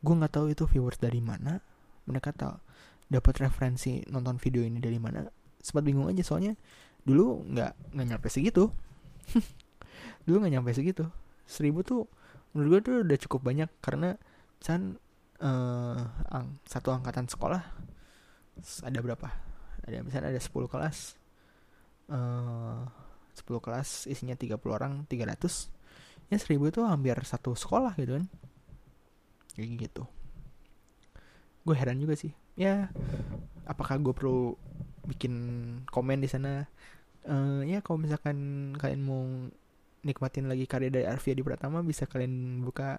Gue 0.00 0.14
nggak 0.16 0.32
tahu 0.32 0.52
itu 0.52 0.64
viewers 0.64 0.96
dari 0.96 1.20
mana 1.20 1.60
mereka 2.08 2.32
tahu 2.32 2.56
dapat 3.12 3.44
referensi 3.44 4.00
nonton 4.08 4.40
video 4.40 4.64
ini 4.64 4.80
dari 4.80 4.96
mana. 4.96 5.28
Sempat 5.60 5.84
bingung 5.84 6.08
aja 6.08 6.24
soalnya 6.24 6.56
dulu 7.04 7.44
nggak 7.52 7.96
nggak 7.96 8.06
nyampe 8.16 8.28
segitu. 8.32 8.72
Dulu 10.24 10.40
nggak 10.44 10.52
nyampe 10.56 10.72
segitu. 10.72 11.04
Seribu 11.44 11.84
tuh 11.84 12.08
menurut 12.52 12.68
gue 12.68 12.80
tuh 12.80 12.96
udah 13.04 13.18
cukup 13.20 13.40
banyak 13.44 13.68
karena 13.84 14.16
misalnya 14.56 14.96
uh, 15.40 16.00
ang 16.30 16.60
satu 16.68 16.92
angkatan 16.92 17.26
sekolah. 17.26 17.62
Ada 18.84 18.98
berapa? 19.00 19.28
Ada 19.88 20.04
misalnya 20.04 20.36
ada 20.36 20.40
10 20.40 20.68
kelas. 20.68 21.16
Uh, 22.10 22.84
eh, 23.32 23.40
10 23.40 23.64
kelas 23.64 23.88
isinya 24.10 24.34
30 24.36 24.58
orang 24.68 25.06
300 25.06 25.70
ya 26.30 26.38
1000 26.38 26.70
itu 26.70 26.80
hampir 26.84 27.16
satu 27.24 27.56
sekolah 27.56 27.96
gitu 27.98 28.20
kan. 28.20 28.24
Kayak 29.56 29.88
gitu. 29.88 30.04
Gue 31.64 31.74
heran 31.76 31.98
juga 31.98 32.14
sih. 32.14 32.32
Ya 32.54 32.92
apakah 33.64 33.96
gue 33.98 34.14
perlu 34.14 34.54
bikin 35.08 35.34
komen 35.88 36.20
di 36.20 36.28
sana? 36.28 36.68
Uh, 37.20 37.60
ya 37.68 37.84
kalau 37.84 38.00
misalkan 38.00 38.72
kalian 38.80 39.02
mau 39.04 39.24
nikmatin 40.00 40.48
lagi 40.48 40.64
karya 40.64 40.88
dari 40.88 41.04
Arvia 41.04 41.36
di 41.36 41.44
Pratama 41.44 41.84
bisa 41.84 42.08
kalian 42.08 42.64
buka 42.64 42.96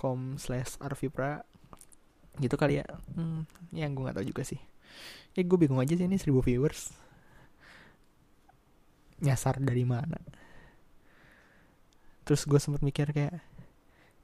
soundcloud.com 0.00 0.40
slash 0.40 0.80
arvipra 0.80 1.44
gitu 2.40 2.56
kali 2.56 2.80
ya. 2.80 2.88
Hmm, 3.12 3.44
ya 3.68 3.84
gue 3.92 4.00
nggak 4.00 4.16
tahu 4.16 4.26
juga 4.26 4.42
sih. 4.48 4.60
Ya 5.36 5.44
gue 5.44 5.58
bingung 5.60 5.78
aja 5.78 5.92
sih 5.92 6.08
ini 6.08 6.16
seribu 6.16 6.40
viewers. 6.40 6.96
Nyasar 9.20 9.60
dari 9.60 9.84
mana? 9.84 10.16
Terus 12.24 12.48
gue 12.48 12.56
sempat 12.56 12.80
mikir 12.80 13.12
kayak 13.12 13.44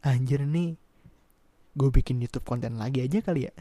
anjir 0.01 0.41
nih 0.49 0.81
gue 1.77 1.91
bikin 1.93 2.17
YouTube 2.25 2.49
konten 2.49 2.81
lagi 2.81 3.05
aja 3.05 3.21
kali 3.21 3.53
ya. 3.53 3.55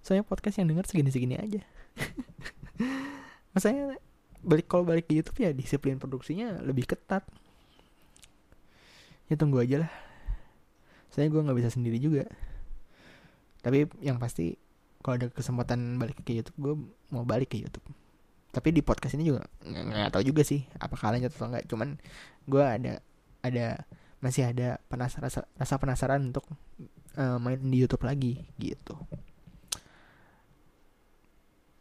Soalnya 0.00 0.24
podcast 0.24 0.56
yang 0.56 0.72
denger 0.72 0.88
segini-segini 0.88 1.36
aja. 1.36 1.60
Masanya 3.52 4.00
balik 4.40 4.70
kalau 4.70 4.88
balik 4.88 5.10
ke 5.10 5.18
YouTube 5.20 5.44
ya 5.44 5.52
disiplin 5.52 6.00
produksinya 6.00 6.56
lebih 6.64 6.88
ketat. 6.88 7.28
Ya 9.26 9.34
tunggu 9.34 9.58
aja 9.58 9.84
lah 9.84 10.05
saya 11.16 11.32
gue 11.32 11.40
nggak 11.40 11.56
bisa 11.56 11.72
sendiri 11.72 11.96
juga. 11.96 12.28
Tapi 13.64 13.88
yang 14.04 14.20
pasti 14.20 14.52
kalau 15.00 15.16
ada 15.16 15.32
kesempatan 15.32 15.96
balik 15.96 16.20
ke 16.20 16.36
YouTube 16.36 16.58
gue 16.60 16.74
mau 17.08 17.24
balik 17.24 17.56
ke 17.56 17.56
YouTube. 17.56 17.88
Tapi 18.52 18.68
di 18.76 18.84
podcast 18.84 19.16
ini 19.16 19.32
juga 19.32 19.48
nggak 19.64 20.12
tahu 20.12 20.28
juga 20.28 20.44
sih 20.44 20.68
apa 20.76 20.92
kalian 20.92 21.32
atau 21.32 21.48
enggak 21.48 21.64
cuman 21.64 21.96
gue 22.44 22.60
ada 22.60 23.00
ada 23.40 23.88
masih 24.20 24.48
ada 24.48 24.76
penas 24.92 25.16
rasa, 25.16 25.48
rasa 25.56 25.74
penasaran 25.80 26.20
untuk 26.32 26.44
uh, 27.16 27.40
main 27.40 27.60
di 27.60 27.80
YouTube 27.80 28.04
lagi 28.04 28.44
gitu. 28.60 28.96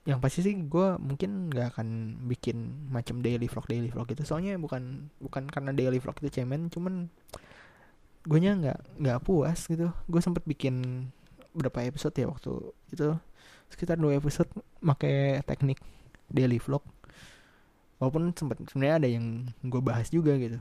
Yang 0.06 0.19
pasti 0.21 0.39
sih 0.45 0.54
gue 0.56 0.88
mungkin 1.02 1.50
nggak 1.52 1.76
akan 1.76 1.88
bikin 2.30 2.88
macam 2.93 3.19
daily 3.19 3.52
vlog 3.52 3.67
daily 3.67 3.89
vlog 3.91 4.08
gitu. 4.08 4.24
Soalnya 4.24 4.56
bukan 4.62 5.12
bukan 5.19 5.50
karena 5.52 5.76
daily 5.76 6.00
vlog 6.00 6.15
itu 6.24 6.39
cemen 6.39 6.71
cuman 6.71 7.12
gue 8.26 8.40
nya 8.42 8.58
nggak 8.58 8.80
nggak 9.00 9.20
puas 9.22 9.70
gitu. 9.70 9.94
Gue 10.10 10.22
sempet 10.22 10.42
bikin 10.50 11.08
berapa 11.54 11.86
episode 11.86 12.18
ya 12.18 12.28
waktu 12.28 12.52
itu? 12.92 13.14
Sekitar 13.70 14.02
dua 14.02 14.18
episode 14.18 14.50
pakai 14.82 15.46
teknik 15.46 15.78
daily 16.30 16.58
vlog. 16.58 16.82
Walaupun 18.02 18.34
sempet 18.34 18.60
sebenarnya 18.66 18.96
ada 18.98 19.10
yang 19.10 19.50
gue 19.62 19.82
bahas 19.82 20.10
juga 20.10 20.34
gitu. 20.36 20.58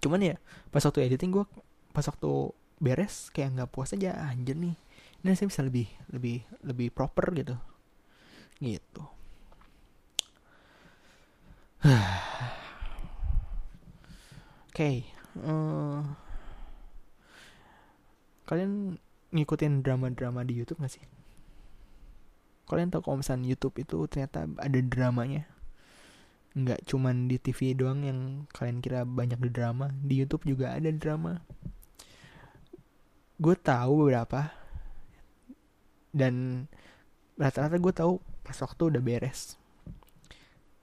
Cuman 0.00 0.22
ya 0.22 0.36
pas 0.70 0.86
waktu 0.86 1.02
editing 1.02 1.34
gue 1.34 1.44
pas 1.90 2.06
waktu 2.06 2.30
beres 2.78 3.32
kayak 3.34 3.56
nggak 3.58 3.70
puas 3.74 3.90
aja 3.92 4.14
anjir 4.30 4.54
nih. 4.54 4.78
Ini 5.26 5.34
saya 5.34 5.50
bisa 5.50 5.62
lebih 5.66 5.90
lebih 6.14 6.46
lebih 6.62 6.88
proper 6.94 7.34
gitu. 7.34 7.58
Gitu. 8.62 9.02
Oke 14.66 14.76
okay. 14.76 14.96
uh, 15.40 15.48
eh, 15.48 16.25
kalian 18.46 19.02
ngikutin 19.34 19.82
drama-drama 19.82 20.46
di 20.46 20.54
YouTube 20.54 20.80
gak 20.80 20.94
sih? 20.96 21.04
Kalian 22.66 22.90
tahu 22.90 23.02
kalau 23.06 23.22
misalnya 23.22 23.46
YouTube 23.46 23.78
itu 23.78 24.06
ternyata 24.10 24.46
ada 24.58 24.78
dramanya? 24.82 25.46
Nggak 26.56 26.88
cuman 26.88 27.30
di 27.30 27.36
TV 27.38 27.76
doang 27.78 28.02
yang 28.02 28.20
kalian 28.50 28.82
kira 28.82 29.04
banyak 29.06 29.38
di 29.38 29.50
drama 29.52 29.92
di 30.02 30.18
YouTube 30.18 30.48
juga 30.48 30.74
ada 30.74 30.90
drama. 30.90 31.46
Gue 33.38 33.54
tahu 33.54 34.08
beberapa. 34.08 34.50
Dan 36.10 36.64
rata-rata 37.36 37.76
gue 37.76 37.94
tahu 37.94 38.12
pas 38.42 38.56
waktu 38.56 38.82
udah 38.88 39.02
beres. 39.04 39.60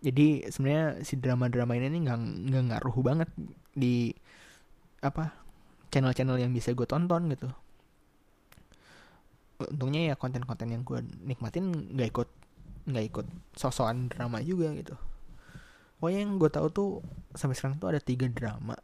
Jadi 0.03 0.47
sebenarnya 0.47 1.03
si 1.03 1.19
drama-drama 1.19 1.75
ini 1.75 2.05
nggak 2.05 2.19
nggak 2.47 2.63
ngaruh 2.69 2.97
banget 3.03 3.29
di 3.75 4.13
apa 5.03 5.42
channel-channel 5.93 6.41
yang 6.41 6.49
bisa 6.49 6.73
gue 6.73 6.89
tonton 6.89 7.29
gitu. 7.29 7.53
Untungnya 9.61 10.09
ya 10.09 10.15
konten-konten 10.17 10.73
yang 10.73 10.81
gue 10.81 11.05
nikmatin 11.21 11.93
nggak 11.93 12.09
ikut 12.09 12.29
nggak 12.89 13.05
ikut 13.13 13.27
sosokan 13.53 14.09
drama 14.09 14.41
juga 14.41 14.73
gitu. 14.73 14.97
Pokoknya 16.01 16.19
yang 16.25 16.35
gue 16.41 16.49
tahu 16.49 16.67
tuh 16.73 16.89
sampai 17.37 17.55
sekarang 17.55 17.77
tuh 17.77 17.93
ada 17.93 18.01
tiga 18.01 18.25
drama. 18.27 18.75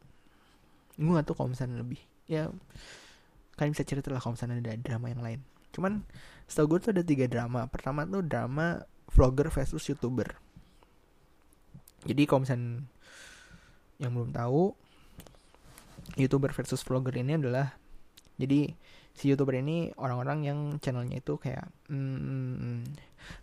Gue 0.96 1.12
nggak 1.12 1.26
tahu 1.26 1.36
kalau 1.44 1.50
misalnya 1.52 1.82
lebih. 1.82 2.00
Ya 2.30 2.54
kalian 3.58 3.74
bisa 3.76 3.84
cerita 3.84 4.14
lah 4.14 4.22
kalau 4.22 4.38
misalnya 4.38 4.62
ada 4.62 4.78
drama 4.80 5.12
yang 5.12 5.20
lain. 5.26 5.40
Cuman 5.76 6.06
setahu 6.46 6.78
gue 6.78 6.80
tuh 6.80 6.92
ada 6.96 7.04
tiga 7.04 7.26
drama. 7.26 7.66
Pertama 7.68 8.06
tuh 8.06 8.24
drama 8.24 8.86
vlogger 9.12 9.50
versus 9.52 9.84
youtuber. 9.90 10.38
Jadi 12.08 12.24
kalau 12.24 12.48
misalnya 12.48 12.88
yang 14.00 14.16
belum 14.16 14.32
tahu 14.32 14.72
youtuber 16.16 16.50
versus 16.56 16.82
vlogger 16.82 17.14
ini 17.20 17.38
adalah 17.38 17.78
jadi 18.40 18.74
si 19.14 19.28
youtuber 19.28 19.60
ini 19.60 19.92
orang-orang 20.00 20.48
yang 20.48 20.60
channelnya 20.80 21.20
itu 21.20 21.36
kayak 21.36 21.68
hmm, 21.92 22.88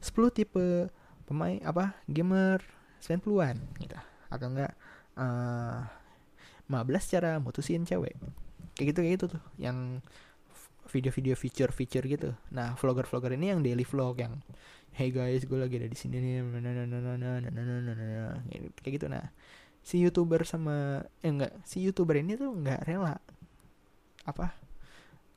10 0.00 0.36
tipe 0.36 0.88
pemain 1.28 1.60
apa 1.62 2.00
gamer 2.08 2.64
90-an 3.04 3.60
gitu 3.82 3.98
atau 4.32 4.46
enggak 4.48 4.72
uh, 5.20 5.84
eh, 6.66 6.72
15 6.72 7.12
cara 7.12 7.30
mutusin 7.38 7.84
cewek 7.84 8.16
kayak 8.74 8.86
gitu 8.94 8.98
kayak 9.04 9.14
gitu 9.20 9.26
tuh 9.36 9.42
yang 9.60 10.00
video-video 10.86 11.34
feature-feature 11.34 12.06
gitu 12.06 12.30
nah 12.48 12.72
vlogger-vlogger 12.78 13.34
ini 13.36 13.52
yang 13.52 13.60
daily 13.60 13.84
vlog 13.84 14.22
yang 14.22 14.40
hey 14.96 15.12
guys 15.12 15.44
gue 15.44 15.58
lagi 15.58 15.76
ada 15.76 15.92
di 15.92 15.98
sini 15.98 16.16
nih 16.22 16.40
kayak 18.80 18.92
gitu 18.96 19.06
nah 19.12 19.28
si 19.86 20.02
youtuber 20.02 20.42
sama 20.42 21.06
eh 21.22 21.30
enggak 21.30 21.54
si 21.62 21.78
youtuber 21.78 22.18
ini 22.18 22.34
tuh 22.34 22.50
nggak 22.50 22.90
rela. 22.90 23.22
Apa? 24.26 24.58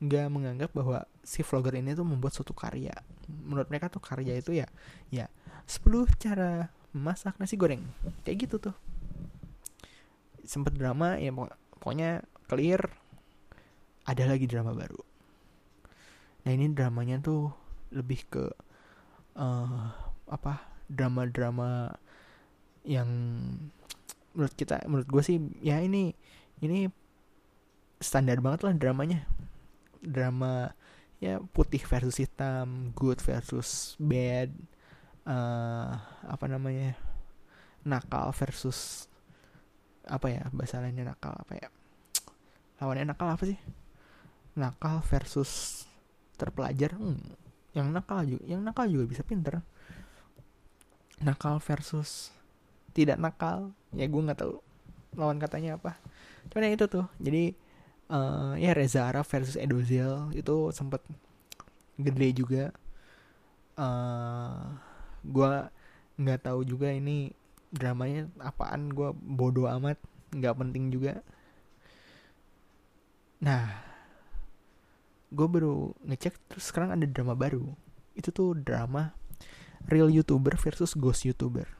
Nggak 0.02 0.26
menganggap 0.26 0.70
bahwa 0.74 1.06
si 1.22 1.46
vlogger 1.46 1.78
ini 1.78 1.94
tuh 1.94 2.02
membuat 2.02 2.34
suatu 2.34 2.50
karya. 2.50 2.90
Menurut 3.30 3.70
mereka 3.70 3.86
tuh 3.86 4.02
karya 4.02 4.34
itu 4.34 4.50
ya 4.50 4.66
ya 5.14 5.30
10 5.70 5.86
cara 6.18 6.66
masak 6.90 7.38
nasi 7.38 7.54
goreng. 7.54 7.86
Kayak 8.26 8.50
gitu 8.50 8.56
tuh. 8.58 8.76
Sempet 10.42 10.74
drama 10.74 11.14
ya 11.22 11.30
pokoknya 11.78 12.26
clear 12.50 12.90
ada 14.02 14.26
lagi 14.26 14.50
drama 14.50 14.74
baru. 14.74 14.98
Nah 16.42 16.50
ini 16.50 16.74
dramanya 16.74 17.22
tuh 17.22 17.54
lebih 17.94 18.26
ke 18.26 18.44
uh, 19.38 19.86
apa 20.26 20.54
drama-drama 20.90 21.94
yang 22.82 23.06
menurut 24.34 24.54
kita 24.54 24.82
menurut 24.86 25.08
gue 25.10 25.22
sih 25.24 25.38
ya 25.60 25.82
ini 25.82 26.14
ini 26.62 26.86
standar 28.00 28.40
banget 28.40 28.66
lah 28.66 28.74
dramanya. 28.74 29.28
Drama 30.00 30.72
ya 31.20 31.36
putih 31.52 31.84
versus 31.84 32.16
hitam 32.16 32.96
good 32.96 33.20
versus 33.20 34.00
bad 34.00 34.48
uh, 35.28 35.92
apa 36.24 36.44
namanya 36.48 36.96
nakal 37.84 38.32
versus 38.32 39.04
apa 40.08 40.32
ya 40.32 40.42
bahasa 40.48 40.80
lainnya 40.80 41.12
nakal 41.12 41.36
apa 41.36 41.52
ya 41.60 41.68
lawannya 42.80 43.12
nakal 43.12 43.28
apa 43.28 43.44
sih? 43.44 43.60
Nakal 44.56 45.04
versus 45.04 45.84
terpelajar 46.40 46.96
hmm, 46.96 47.20
yang 47.76 47.92
nakal 47.92 48.24
juga 48.24 48.44
yang 48.48 48.64
nakal 48.64 48.88
juga 48.88 49.04
bisa 49.04 49.22
pinter. 49.22 49.60
Nakal 51.20 51.60
versus 51.60 52.32
tidak 52.94 53.18
nakal. 53.18 53.74
Ya 53.94 54.06
gue 54.06 54.22
nggak 54.22 54.40
tahu 54.40 54.58
lawan 55.18 55.38
katanya 55.42 55.78
apa. 55.78 55.98
Cuman 56.50 56.70
yang 56.70 56.74
itu 56.78 56.86
tuh. 56.86 57.06
Jadi 57.18 57.54
uh, 58.10 58.54
ya 58.58 58.74
Reza 58.74 59.06
Arab 59.10 59.26
versus 59.26 59.58
Edozel 59.58 60.30
itu 60.34 60.70
sempet 60.74 61.02
gede 61.98 62.28
juga. 62.34 62.64
Uh, 63.74 63.84
eh, 63.84 64.60
gue 65.26 65.52
nggak 66.20 66.40
tahu 66.46 66.60
juga 66.66 66.92
ini 66.92 67.32
dramanya 67.72 68.30
apaan. 68.42 68.90
Gue 68.92 69.14
bodoh 69.14 69.70
amat 69.80 69.98
nggak 70.34 70.56
penting 70.58 70.90
juga. 70.94 71.22
Nah 73.42 73.88
gue 75.30 75.46
baru 75.46 75.94
ngecek 76.02 76.34
terus 76.50 76.70
sekarang 76.70 76.94
ada 76.94 77.06
drama 77.06 77.34
baru. 77.38 77.64
Itu 78.14 78.34
tuh 78.34 78.58
drama 78.58 79.14
real 79.88 80.12
youtuber 80.12 80.58
versus 80.60 80.92
ghost 80.92 81.24
youtuber 81.24 81.79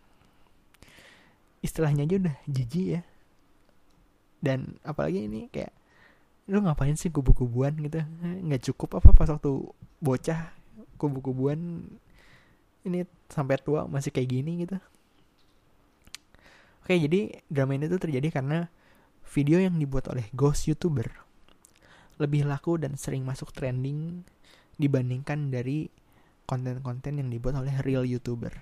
istilahnya 1.60 2.04
aja 2.08 2.16
udah 2.16 2.36
jijik 2.48 2.86
ya. 2.98 3.02
Dan 4.40 4.80
apalagi 4.84 5.28
ini 5.28 5.52
kayak 5.52 5.72
lu 6.50 6.64
ngapain 6.64 6.96
sih 6.96 7.12
kubu-kubuan? 7.12 7.76
gitu. 7.78 8.00
Nggak 8.24 8.72
cukup 8.72 9.00
apa 9.00 9.12
pas 9.12 9.28
waktu 9.28 9.50
bocah 10.00 10.50
kubu-kubuan 10.96 11.84
ini 12.84 13.04
sampai 13.28 13.60
tua 13.60 13.84
masih 13.84 14.12
kayak 14.12 14.28
gini 14.28 14.64
gitu. 14.64 14.76
Oke 16.80 16.96
jadi 16.96 17.44
drama 17.46 17.76
ini 17.76 17.86
tuh 17.86 18.00
terjadi 18.00 18.28
karena 18.32 18.66
video 19.30 19.62
yang 19.62 19.78
dibuat 19.78 20.10
oleh 20.10 20.26
ghost 20.34 20.66
youtuber 20.66 21.06
lebih 22.20 22.44
laku 22.44 22.76
dan 22.76 23.00
sering 23.00 23.24
masuk 23.24 23.54
trending 23.54 24.26
dibandingkan 24.76 25.48
dari 25.48 25.88
konten-konten 26.44 27.16
yang 27.16 27.30
dibuat 27.32 27.56
oleh 27.56 27.72
real 27.80 28.04
youtuber 28.04 28.52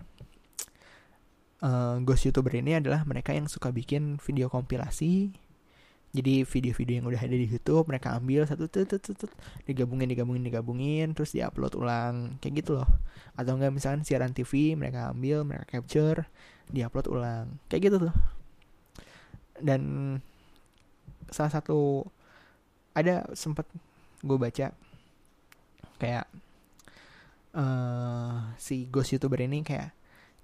uh, 1.63 1.99
ghost 2.03 2.27
youtuber 2.27 2.55
ini 2.55 2.79
adalah 2.79 3.03
mereka 3.07 3.35
yang 3.35 3.51
suka 3.51 3.71
bikin 3.75 4.19
video 4.23 4.51
kompilasi. 4.51 5.33
Jadi 6.09 6.41
video-video 6.41 7.05
yang 7.05 7.07
udah 7.13 7.21
ada 7.21 7.37
di 7.37 7.45
YouTube 7.45 7.85
mereka 7.85 8.17
ambil 8.17 8.49
satu 8.49 8.65
tut, 8.65 8.89
tut, 8.89 9.05
tut, 9.05 9.29
digabungin 9.69 10.09
digabungin 10.09 10.41
digabungin 10.41 11.13
terus 11.13 11.37
diupload 11.37 11.77
ulang 11.77 12.41
kayak 12.41 12.65
gitu 12.65 12.81
loh. 12.81 12.89
Atau 13.37 13.61
enggak 13.61 13.77
misalkan 13.77 14.09
siaran 14.09 14.33
TV 14.33 14.73
mereka 14.73 15.13
ambil 15.13 15.45
mereka 15.45 15.69
capture 15.69 16.25
diupload 16.73 17.07
ulang 17.13 17.47
kayak 17.69 17.93
gitu 17.93 17.97
tuh. 18.09 18.15
Dan 19.61 19.83
salah 21.29 21.53
satu 21.53 22.09
ada 22.97 23.29
sempat 23.37 23.69
gue 24.25 24.39
baca 24.41 24.73
kayak 26.01 26.27
uh, 27.53 28.57
si 28.57 28.89
ghost 28.89 29.13
youtuber 29.13 29.45
ini 29.45 29.61
kayak 29.61 29.98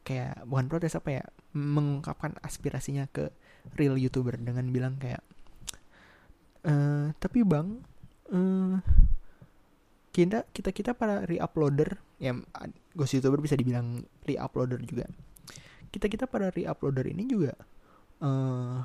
kayak 0.04 0.44
bukan 0.44 0.68
protes 0.68 0.94
apa 0.94 1.20
ya 1.20 1.24
mengungkapkan 1.56 2.36
aspirasinya 2.44 3.08
ke 3.08 3.32
real 3.74 3.96
youtuber 3.96 4.36
dengan 4.36 4.68
bilang 4.68 5.00
kayak 5.00 5.24
uh, 6.68 7.10
tapi 7.16 7.40
bang 7.40 7.80
uh, 8.28 8.76
kita 10.14 10.46
kita 10.54 10.70
kita 10.70 10.90
para 10.94 11.26
reuploader 11.26 11.98
ya 12.22 12.36
ghost 12.94 13.18
youtuber 13.18 13.42
bisa 13.42 13.58
dibilang 13.58 14.06
reuploader 14.22 14.78
juga. 14.86 15.10
Kita 15.90 16.06
kita 16.06 16.30
para 16.30 16.54
reuploader 16.54 17.10
ini 17.10 17.26
juga 17.26 17.58
uh, 18.22 18.78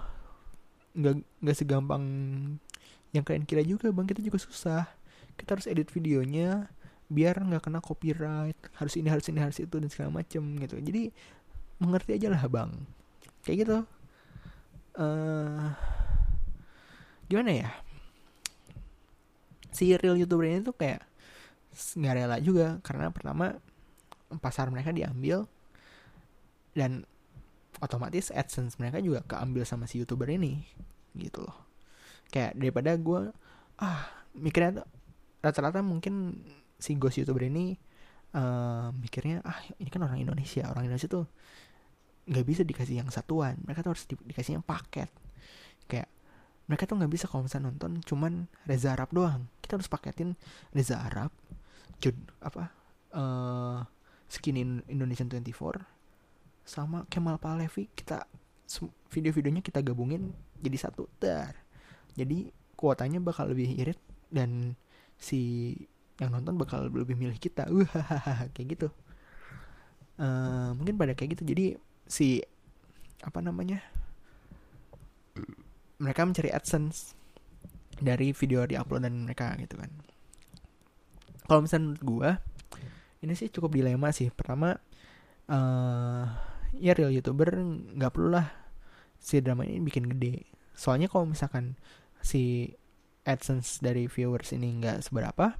nggak 0.98 1.16
nggak 1.46 1.58
segampang 1.58 2.04
yang 3.14 3.22
kalian 3.22 3.46
kira 3.46 3.62
juga 3.62 3.94
bang. 3.94 4.10
Kita 4.10 4.26
juga 4.26 4.42
susah. 4.42 4.90
Kita 5.38 5.56
harus 5.56 5.70
edit 5.70 5.94
videonya 5.94 6.68
biar 7.10 7.42
nggak 7.42 7.66
kena 7.66 7.82
copyright 7.82 8.58
harus 8.78 8.94
ini 8.94 9.10
harus 9.10 9.26
ini 9.34 9.42
harus 9.42 9.58
itu 9.58 9.76
dan 9.82 9.90
segala 9.90 10.22
macem 10.22 10.42
gitu. 10.62 10.78
Jadi 10.78 11.10
mengerti 11.82 12.22
aja 12.22 12.30
lah 12.30 12.44
bang. 12.46 12.72
Kayak 13.42 13.58
gitu. 13.66 13.78
Uh, 14.94 15.74
gimana 17.26 17.66
ya? 17.66 17.70
Si 19.74 19.90
real 19.98 20.22
youtuber 20.22 20.46
ini 20.46 20.62
tuh 20.62 20.78
kayak 20.78 21.02
nggak 21.74 22.14
rela 22.14 22.38
juga. 22.38 22.78
Karena 22.86 23.10
pertama 23.10 23.58
pasar 24.38 24.70
mereka 24.70 24.94
diambil 24.94 25.50
dan 26.78 27.10
otomatis 27.82 28.30
adsense 28.30 28.78
mereka 28.78 29.02
juga 29.02 29.26
keambil 29.26 29.66
sama 29.66 29.90
si 29.90 29.98
youtuber 29.98 30.30
ini 30.30 30.62
gitu 31.18 31.42
loh. 31.42 31.58
Kayak 32.30 32.54
daripada 32.54 32.94
gue 32.94 33.34
ah 33.82 34.06
mikirnya 34.38 34.84
tuh 34.84 34.88
rata-rata 35.40 35.82
mungkin 35.82 36.44
si 36.80 36.96
ghost 36.96 37.20
youtuber 37.20 37.44
ini 37.44 37.76
uh, 38.34 38.90
mikirnya 38.96 39.44
ah 39.44 39.60
ini 39.78 39.90
kan 39.92 40.02
orang 40.08 40.24
Indonesia 40.24 40.66
orang 40.72 40.88
Indonesia 40.88 41.12
tuh 41.12 41.26
nggak 42.30 42.46
bisa 42.46 42.62
dikasih 42.62 43.02
yang 43.02 43.10
satuan 43.10 43.58
mereka 43.66 43.82
tuh 43.82 43.92
harus 43.98 44.06
di, 44.06 44.16
dikasih 44.16 44.58
yang 44.62 44.66
paket. 44.66 45.10
Kayak 45.90 46.10
mereka 46.70 46.86
tuh 46.86 47.02
nggak 47.02 47.12
bisa 47.12 47.26
kalau 47.26 47.46
misalnya 47.50 47.74
nonton 47.74 48.00
cuman 48.06 48.46
Reza 48.70 48.94
Arab 48.94 49.10
doang. 49.12 49.50
Kita 49.60 49.78
harus 49.78 49.90
paketin 49.90 50.38
Reza 50.72 51.02
Arab 51.02 51.34
Jud 52.00 52.16
apa 52.40 52.70
uh, 53.18 53.82
Skin 54.30 54.86
Indonesian 54.86 55.28
24 55.28 55.82
sama 56.70 57.10
Kemal 57.10 57.42
Palevi 57.42 57.90
kita 57.98 58.30
video-videonya 59.10 59.66
kita 59.66 59.82
gabungin 59.82 60.30
jadi 60.62 60.78
satu 60.78 61.10
dar. 61.18 61.58
Jadi 62.14 62.54
kuotanya 62.78 63.18
bakal 63.18 63.50
lebih 63.50 63.74
irit 63.74 63.98
dan 64.30 64.78
si 65.18 65.74
yang 66.20 66.36
nonton 66.36 66.60
bakal 66.60 66.86
lebih 66.92 67.16
milih 67.16 67.40
kita. 67.40 67.66
Wah 67.74 68.48
kayak 68.52 68.68
gitu. 68.76 68.88
Uh, 70.20 70.76
mungkin 70.76 71.00
pada 71.00 71.16
kayak 71.16 71.40
gitu. 71.40 71.44
Jadi 71.48 71.66
si 72.06 72.44
apa 73.24 73.40
namanya 73.44 73.84
mereka 76.00 76.24
mencari 76.24 76.52
adsense 76.52 77.16
dari 78.00 78.32
video 78.32 78.64
di 78.64 78.80
upload 78.80 79.04
dan 79.08 79.28
mereka 79.28 79.56
gitu 79.60 79.76
kan. 79.76 79.92
Kalau 81.48 81.60
misalnya 81.64 81.92
menurut 81.92 82.04
gue 82.04 82.30
ini 83.28 83.34
sih 83.36 83.52
cukup 83.52 83.76
dilema 83.76 84.12
sih. 84.16 84.32
Pertama 84.32 84.76
uh, 85.52 86.24
ya 86.76 86.96
real 86.96 87.12
youtuber 87.12 87.52
nggak 87.96 88.12
perlu 88.16 88.40
lah 88.40 88.48
si 89.20 89.44
drama 89.44 89.68
ini 89.68 89.84
bikin 89.84 90.08
gede. 90.16 90.48
Soalnya 90.76 91.12
kalau 91.12 91.28
misalkan 91.28 91.76
si 92.24 92.72
adsense 93.28 93.84
dari 93.84 94.08
viewers 94.08 94.56
ini 94.56 94.80
nggak 94.80 95.04
seberapa 95.04 95.60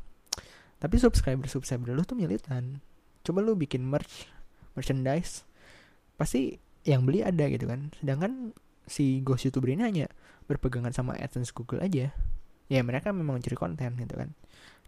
tapi 0.80 0.96
subscriber 0.96 1.46
subscriber 1.52 1.92
lu 1.92 2.04
tuh 2.08 2.16
militan. 2.16 2.80
Coba 3.24 3.44
lu 3.44 3.54
bikin 3.60 3.84
merch 3.84 4.32
merchandise 4.74 5.44
pasti 6.16 6.56
yang 6.88 7.04
beli 7.04 7.24
ada 7.24 7.46
gitu 7.52 7.68
kan. 7.68 7.92
Sedangkan 8.00 8.56
si 8.88 9.20
ghost 9.22 9.44
youtuber 9.44 9.70
ini 9.76 9.84
hanya 9.84 10.08
berpegangan 10.48 10.96
sama 10.96 11.20
AdSense 11.20 11.52
Google 11.52 11.84
aja. 11.84 12.16
Ya 12.72 12.82
mereka 12.82 13.12
memang 13.12 13.38
mencari 13.38 13.60
konten 13.60 14.00
gitu 14.00 14.16
kan. 14.16 14.32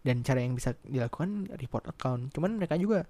Dan 0.02 0.26
cara 0.26 0.42
yang 0.42 0.56
bisa 0.56 0.74
dilakukan 0.82 1.52
report 1.60 1.86
account. 1.86 2.32
Cuman 2.34 2.58
mereka 2.58 2.74
juga 2.80 3.06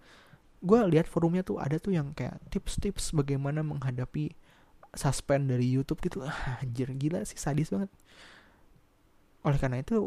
gue 0.62 0.78
lihat 0.90 1.10
forumnya 1.10 1.42
tuh 1.42 1.58
ada 1.58 1.78
tuh 1.78 1.94
yang 1.94 2.14
kayak 2.14 2.38
tips-tips 2.50 3.14
bagaimana 3.14 3.66
menghadapi 3.66 4.34
suspend 4.92 5.48
dari 5.48 5.70
YouTube 5.70 6.02
gitu. 6.02 6.26
Ah, 6.26 6.60
anjir 6.60 6.90
gila 6.98 7.22
sih 7.24 7.38
sadis 7.38 7.70
banget. 7.70 7.88
Oleh 9.42 9.58
karena 9.58 9.80
itu 9.80 10.06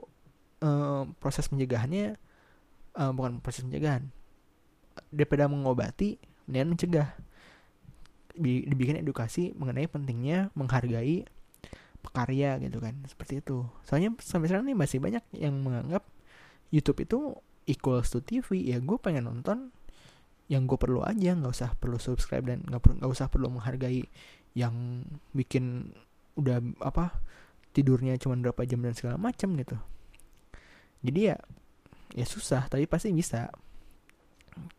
uh, 0.62 1.04
proses 1.20 1.50
pencegahannya 1.50 2.16
uh, 2.98 3.12
bukan 3.12 3.44
proses 3.44 3.68
pencegahan. 3.68 4.10
Daripada 5.12 5.46
mengobati 5.52 6.18
mendingan 6.48 6.76
mencegah. 6.76 7.10
Dibikin 8.36 9.00
edukasi 9.00 9.56
mengenai 9.56 9.88
pentingnya 9.88 10.52
menghargai 10.60 11.24
pekarya 12.04 12.60
gitu 12.60 12.78
kan 12.84 13.00
seperti 13.08 13.40
itu. 13.40 13.64
Soalnya 13.88 14.14
sampai 14.20 14.52
sekarang 14.52 14.68
nih 14.68 14.78
masih 14.78 15.00
banyak 15.00 15.24
yang 15.34 15.56
menganggap 15.64 16.04
YouTube 16.70 17.02
itu 17.08 17.20
equals 17.66 18.14
to 18.14 18.22
TV 18.22 18.62
ya 18.62 18.78
gue 18.78 18.98
pengen 19.02 19.26
nonton 19.26 19.74
yang 20.46 20.70
gue 20.70 20.78
perlu 20.78 21.02
aja 21.02 21.34
nggak 21.34 21.54
usah 21.54 21.74
perlu 21.74 21.98
subscribe 21.98 22.46
dan 22.46 22.62
nggak 22.62 22.82
perlu 22.82 22.96
nggak 23.02 23.12
usah 23.12 23.28
perlu 23.32 23.50
menghargai 23.50 24.06
yang 24.54 25.02
bikin 25.34 25.90
udah 26.38 26.62
apa 26.86 27.18
tidurnya 27.74 28.16
cuma 28.22 28.38
berapa 28.38 28.62
jam 28.64 28.80
dan 28.86 28.94
segala 28.94 29.18
macam 29.18 29.58
gitu. 29.58 29.76
Jadi 31.02 31.20
ya 31.34 31.38
ya 32.16 32.24
susah 32.24 32.72
tapi 32.72 32.88
pasti 32.88 33.12
bisa. 33.12 33.52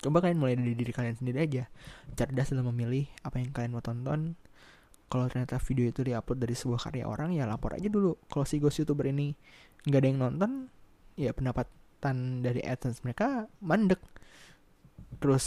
Coba 0.01 0.25
kalian 0.25 0.41
mulai 0.41 0.57
dari 0.57 0.73
diri 0.73 0.89
kalian 0.89 1.21
sendiri 1.21 1.45
aja. 1.45 1.69
Cerdas 2.17 2.49
dalam 2.49 2.73
memilih 2.73 3.05
apa 3.21 3.37
yang 3.37 3.53
kalian 3.53 3.77
mau 3.77 3.85
tonton. 3.85 4.41
Kalau 5.07 5.29
ternyata 5.29 5.61
video 5.61 5.87
itu 5.87 6.01
diupload 6.03 6.41
dari 6.41 6.57
sebuah 6.57 6.81
karya 6.89 7.05
orang 7.07 7.37
ya 7.37 7.45
lapor 7.45 7.77
aja 7.77 7.87
dulu. 7.93 8.17
Kalau 8.33 8.49
si 8.49 8.57
ghost 8.57 8.81
youtuber 8.81 9.13
ini 9.13 9.37
nggak 9.85 10.01
ada 10.01 10.09
yang 10.09 10.19
nonton 10.19 10.51
ya 11.15 11.31
pendapatan 11.37 12.41
dari 12.41 12.65
adsense 12.65 13.05
mereka 13.05 13.47
mandek. 13.61 14.01
Terus 15.21 15.47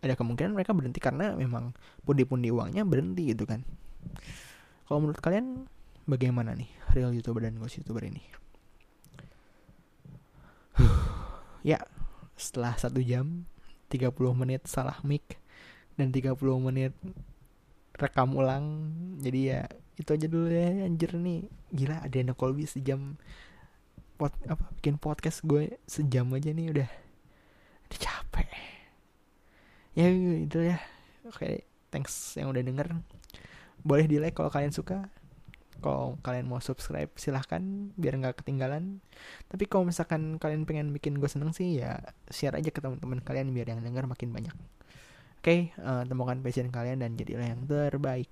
ada 0.00 0.14
kemungkinan 0.14 0.54
mereka 0.54 0.70
berhenti 0.70 1.02
karena 1.02 1.34
memang 1.34 1.74
pundi-pundi 2.06 2.54
uangnya 2.54 2.86
berhenti 2.86 3.34
gitu 3.34 3.42
kan. 3.42 3.66
Kalau 4.86 5.02
menurut 5.02 5.18
kalian 5.18 5.66
bagaimana 6.06 6.54
nih 6.54 6.70
real 6.94 7.10
youtuber 7.10 7.42
dan 7.42 7.58
ghost 7.58 7.82
youtuber 7.82 8.06
ini 8.06 8.22
ya 11.70 11.80
setelah 12.36 12.76
satu 12.76 13.00
jam 13.00 13.48
30 13.88 14.12
menit 14.36 14.68
salah 14.68 14.98
mic 15.02 15.40
dan 15.96 16.12
30 16.12 16.36
menit 16.60 16.92
rekam 17.96 18.36
ulang 18.36 18.92
jadi 19.24 19.40
ya 19.40 19.60
itu 19.96 20.12
aja 20.12 20.26
dulu 20.28 20.52
ya 20.52 20.84
anjir 20.84 21.16
nih. 21.16 21.48
Gila 21.72 22.04
ada 22.04 22.14
yang 22.16 22.36
Colby 22.36 22.68
sejam 22.68 23.16
pot 24.16 24.32
apa 24.48 24.64
bikin 24.80 24.96
podcast 24.96 25.44
gue 25.44 25.76
sejam 25.88 26.28
aja 26.36 26.52
nih 26.52 26.68
udah. 26.72 26.88
Udah 27.88 27.98
capek. 27.98 28.48
Ya 29.96 30.06
itu 30.12 30.58
ya. 30.60 30.78
Oke 31.24 31.64
thanks 31.88 32.36
yang 32.36 32.52
udah 32.52 32.60
denger. 32.60 32.92
Boleh 33.80 34.04
di 34.04 34.20
like 34.20 34.36
kalau 34.36 34.52
kalian 34.52 34.72
suka 34.72 35.08
kalau 35.84 36.16
kalian 36.24 36.48
mau 36.48 36.56
subscribe 36.58 37.12
silahkan 37.20 37.60
biar 38.00 38.16
nggak 38.16 38.40
ketinggalan. 38.40 39.04
Tapi 39.52 39.68
kalau 39.68 39.84
misalkan 39.84 40.40
kalian 40.40 40.64
pengen 40.64 40.96
bikin 40.96 41.20
gue 41.20 41.28
seneng 41.28 41.52
sih 41.52 41.84
ya 41.84 42.00
share 42.32 42.56
aja 42.56 42.72
ke 42.72 42.80
teman-teman 42.80 43.20
kalian 43.20 43.52
biar 43.52 43.76
yang 43.76 43.84
denger 43.84 44.08
makin 44.08 44.32
banyak. 44.32 44.56
Oke 45.36 45.44
okay, 45.44 45.60
uh, 45.84 46.00
eh, 46.00 46.02
temukan 46.08 46.40
passion 46.40 46.72
kalian 46.72 47.04
dan 47.04 47.12
jadilah 47.20 47.46
yang 47.52 47.60
terbaik 47.68 48.24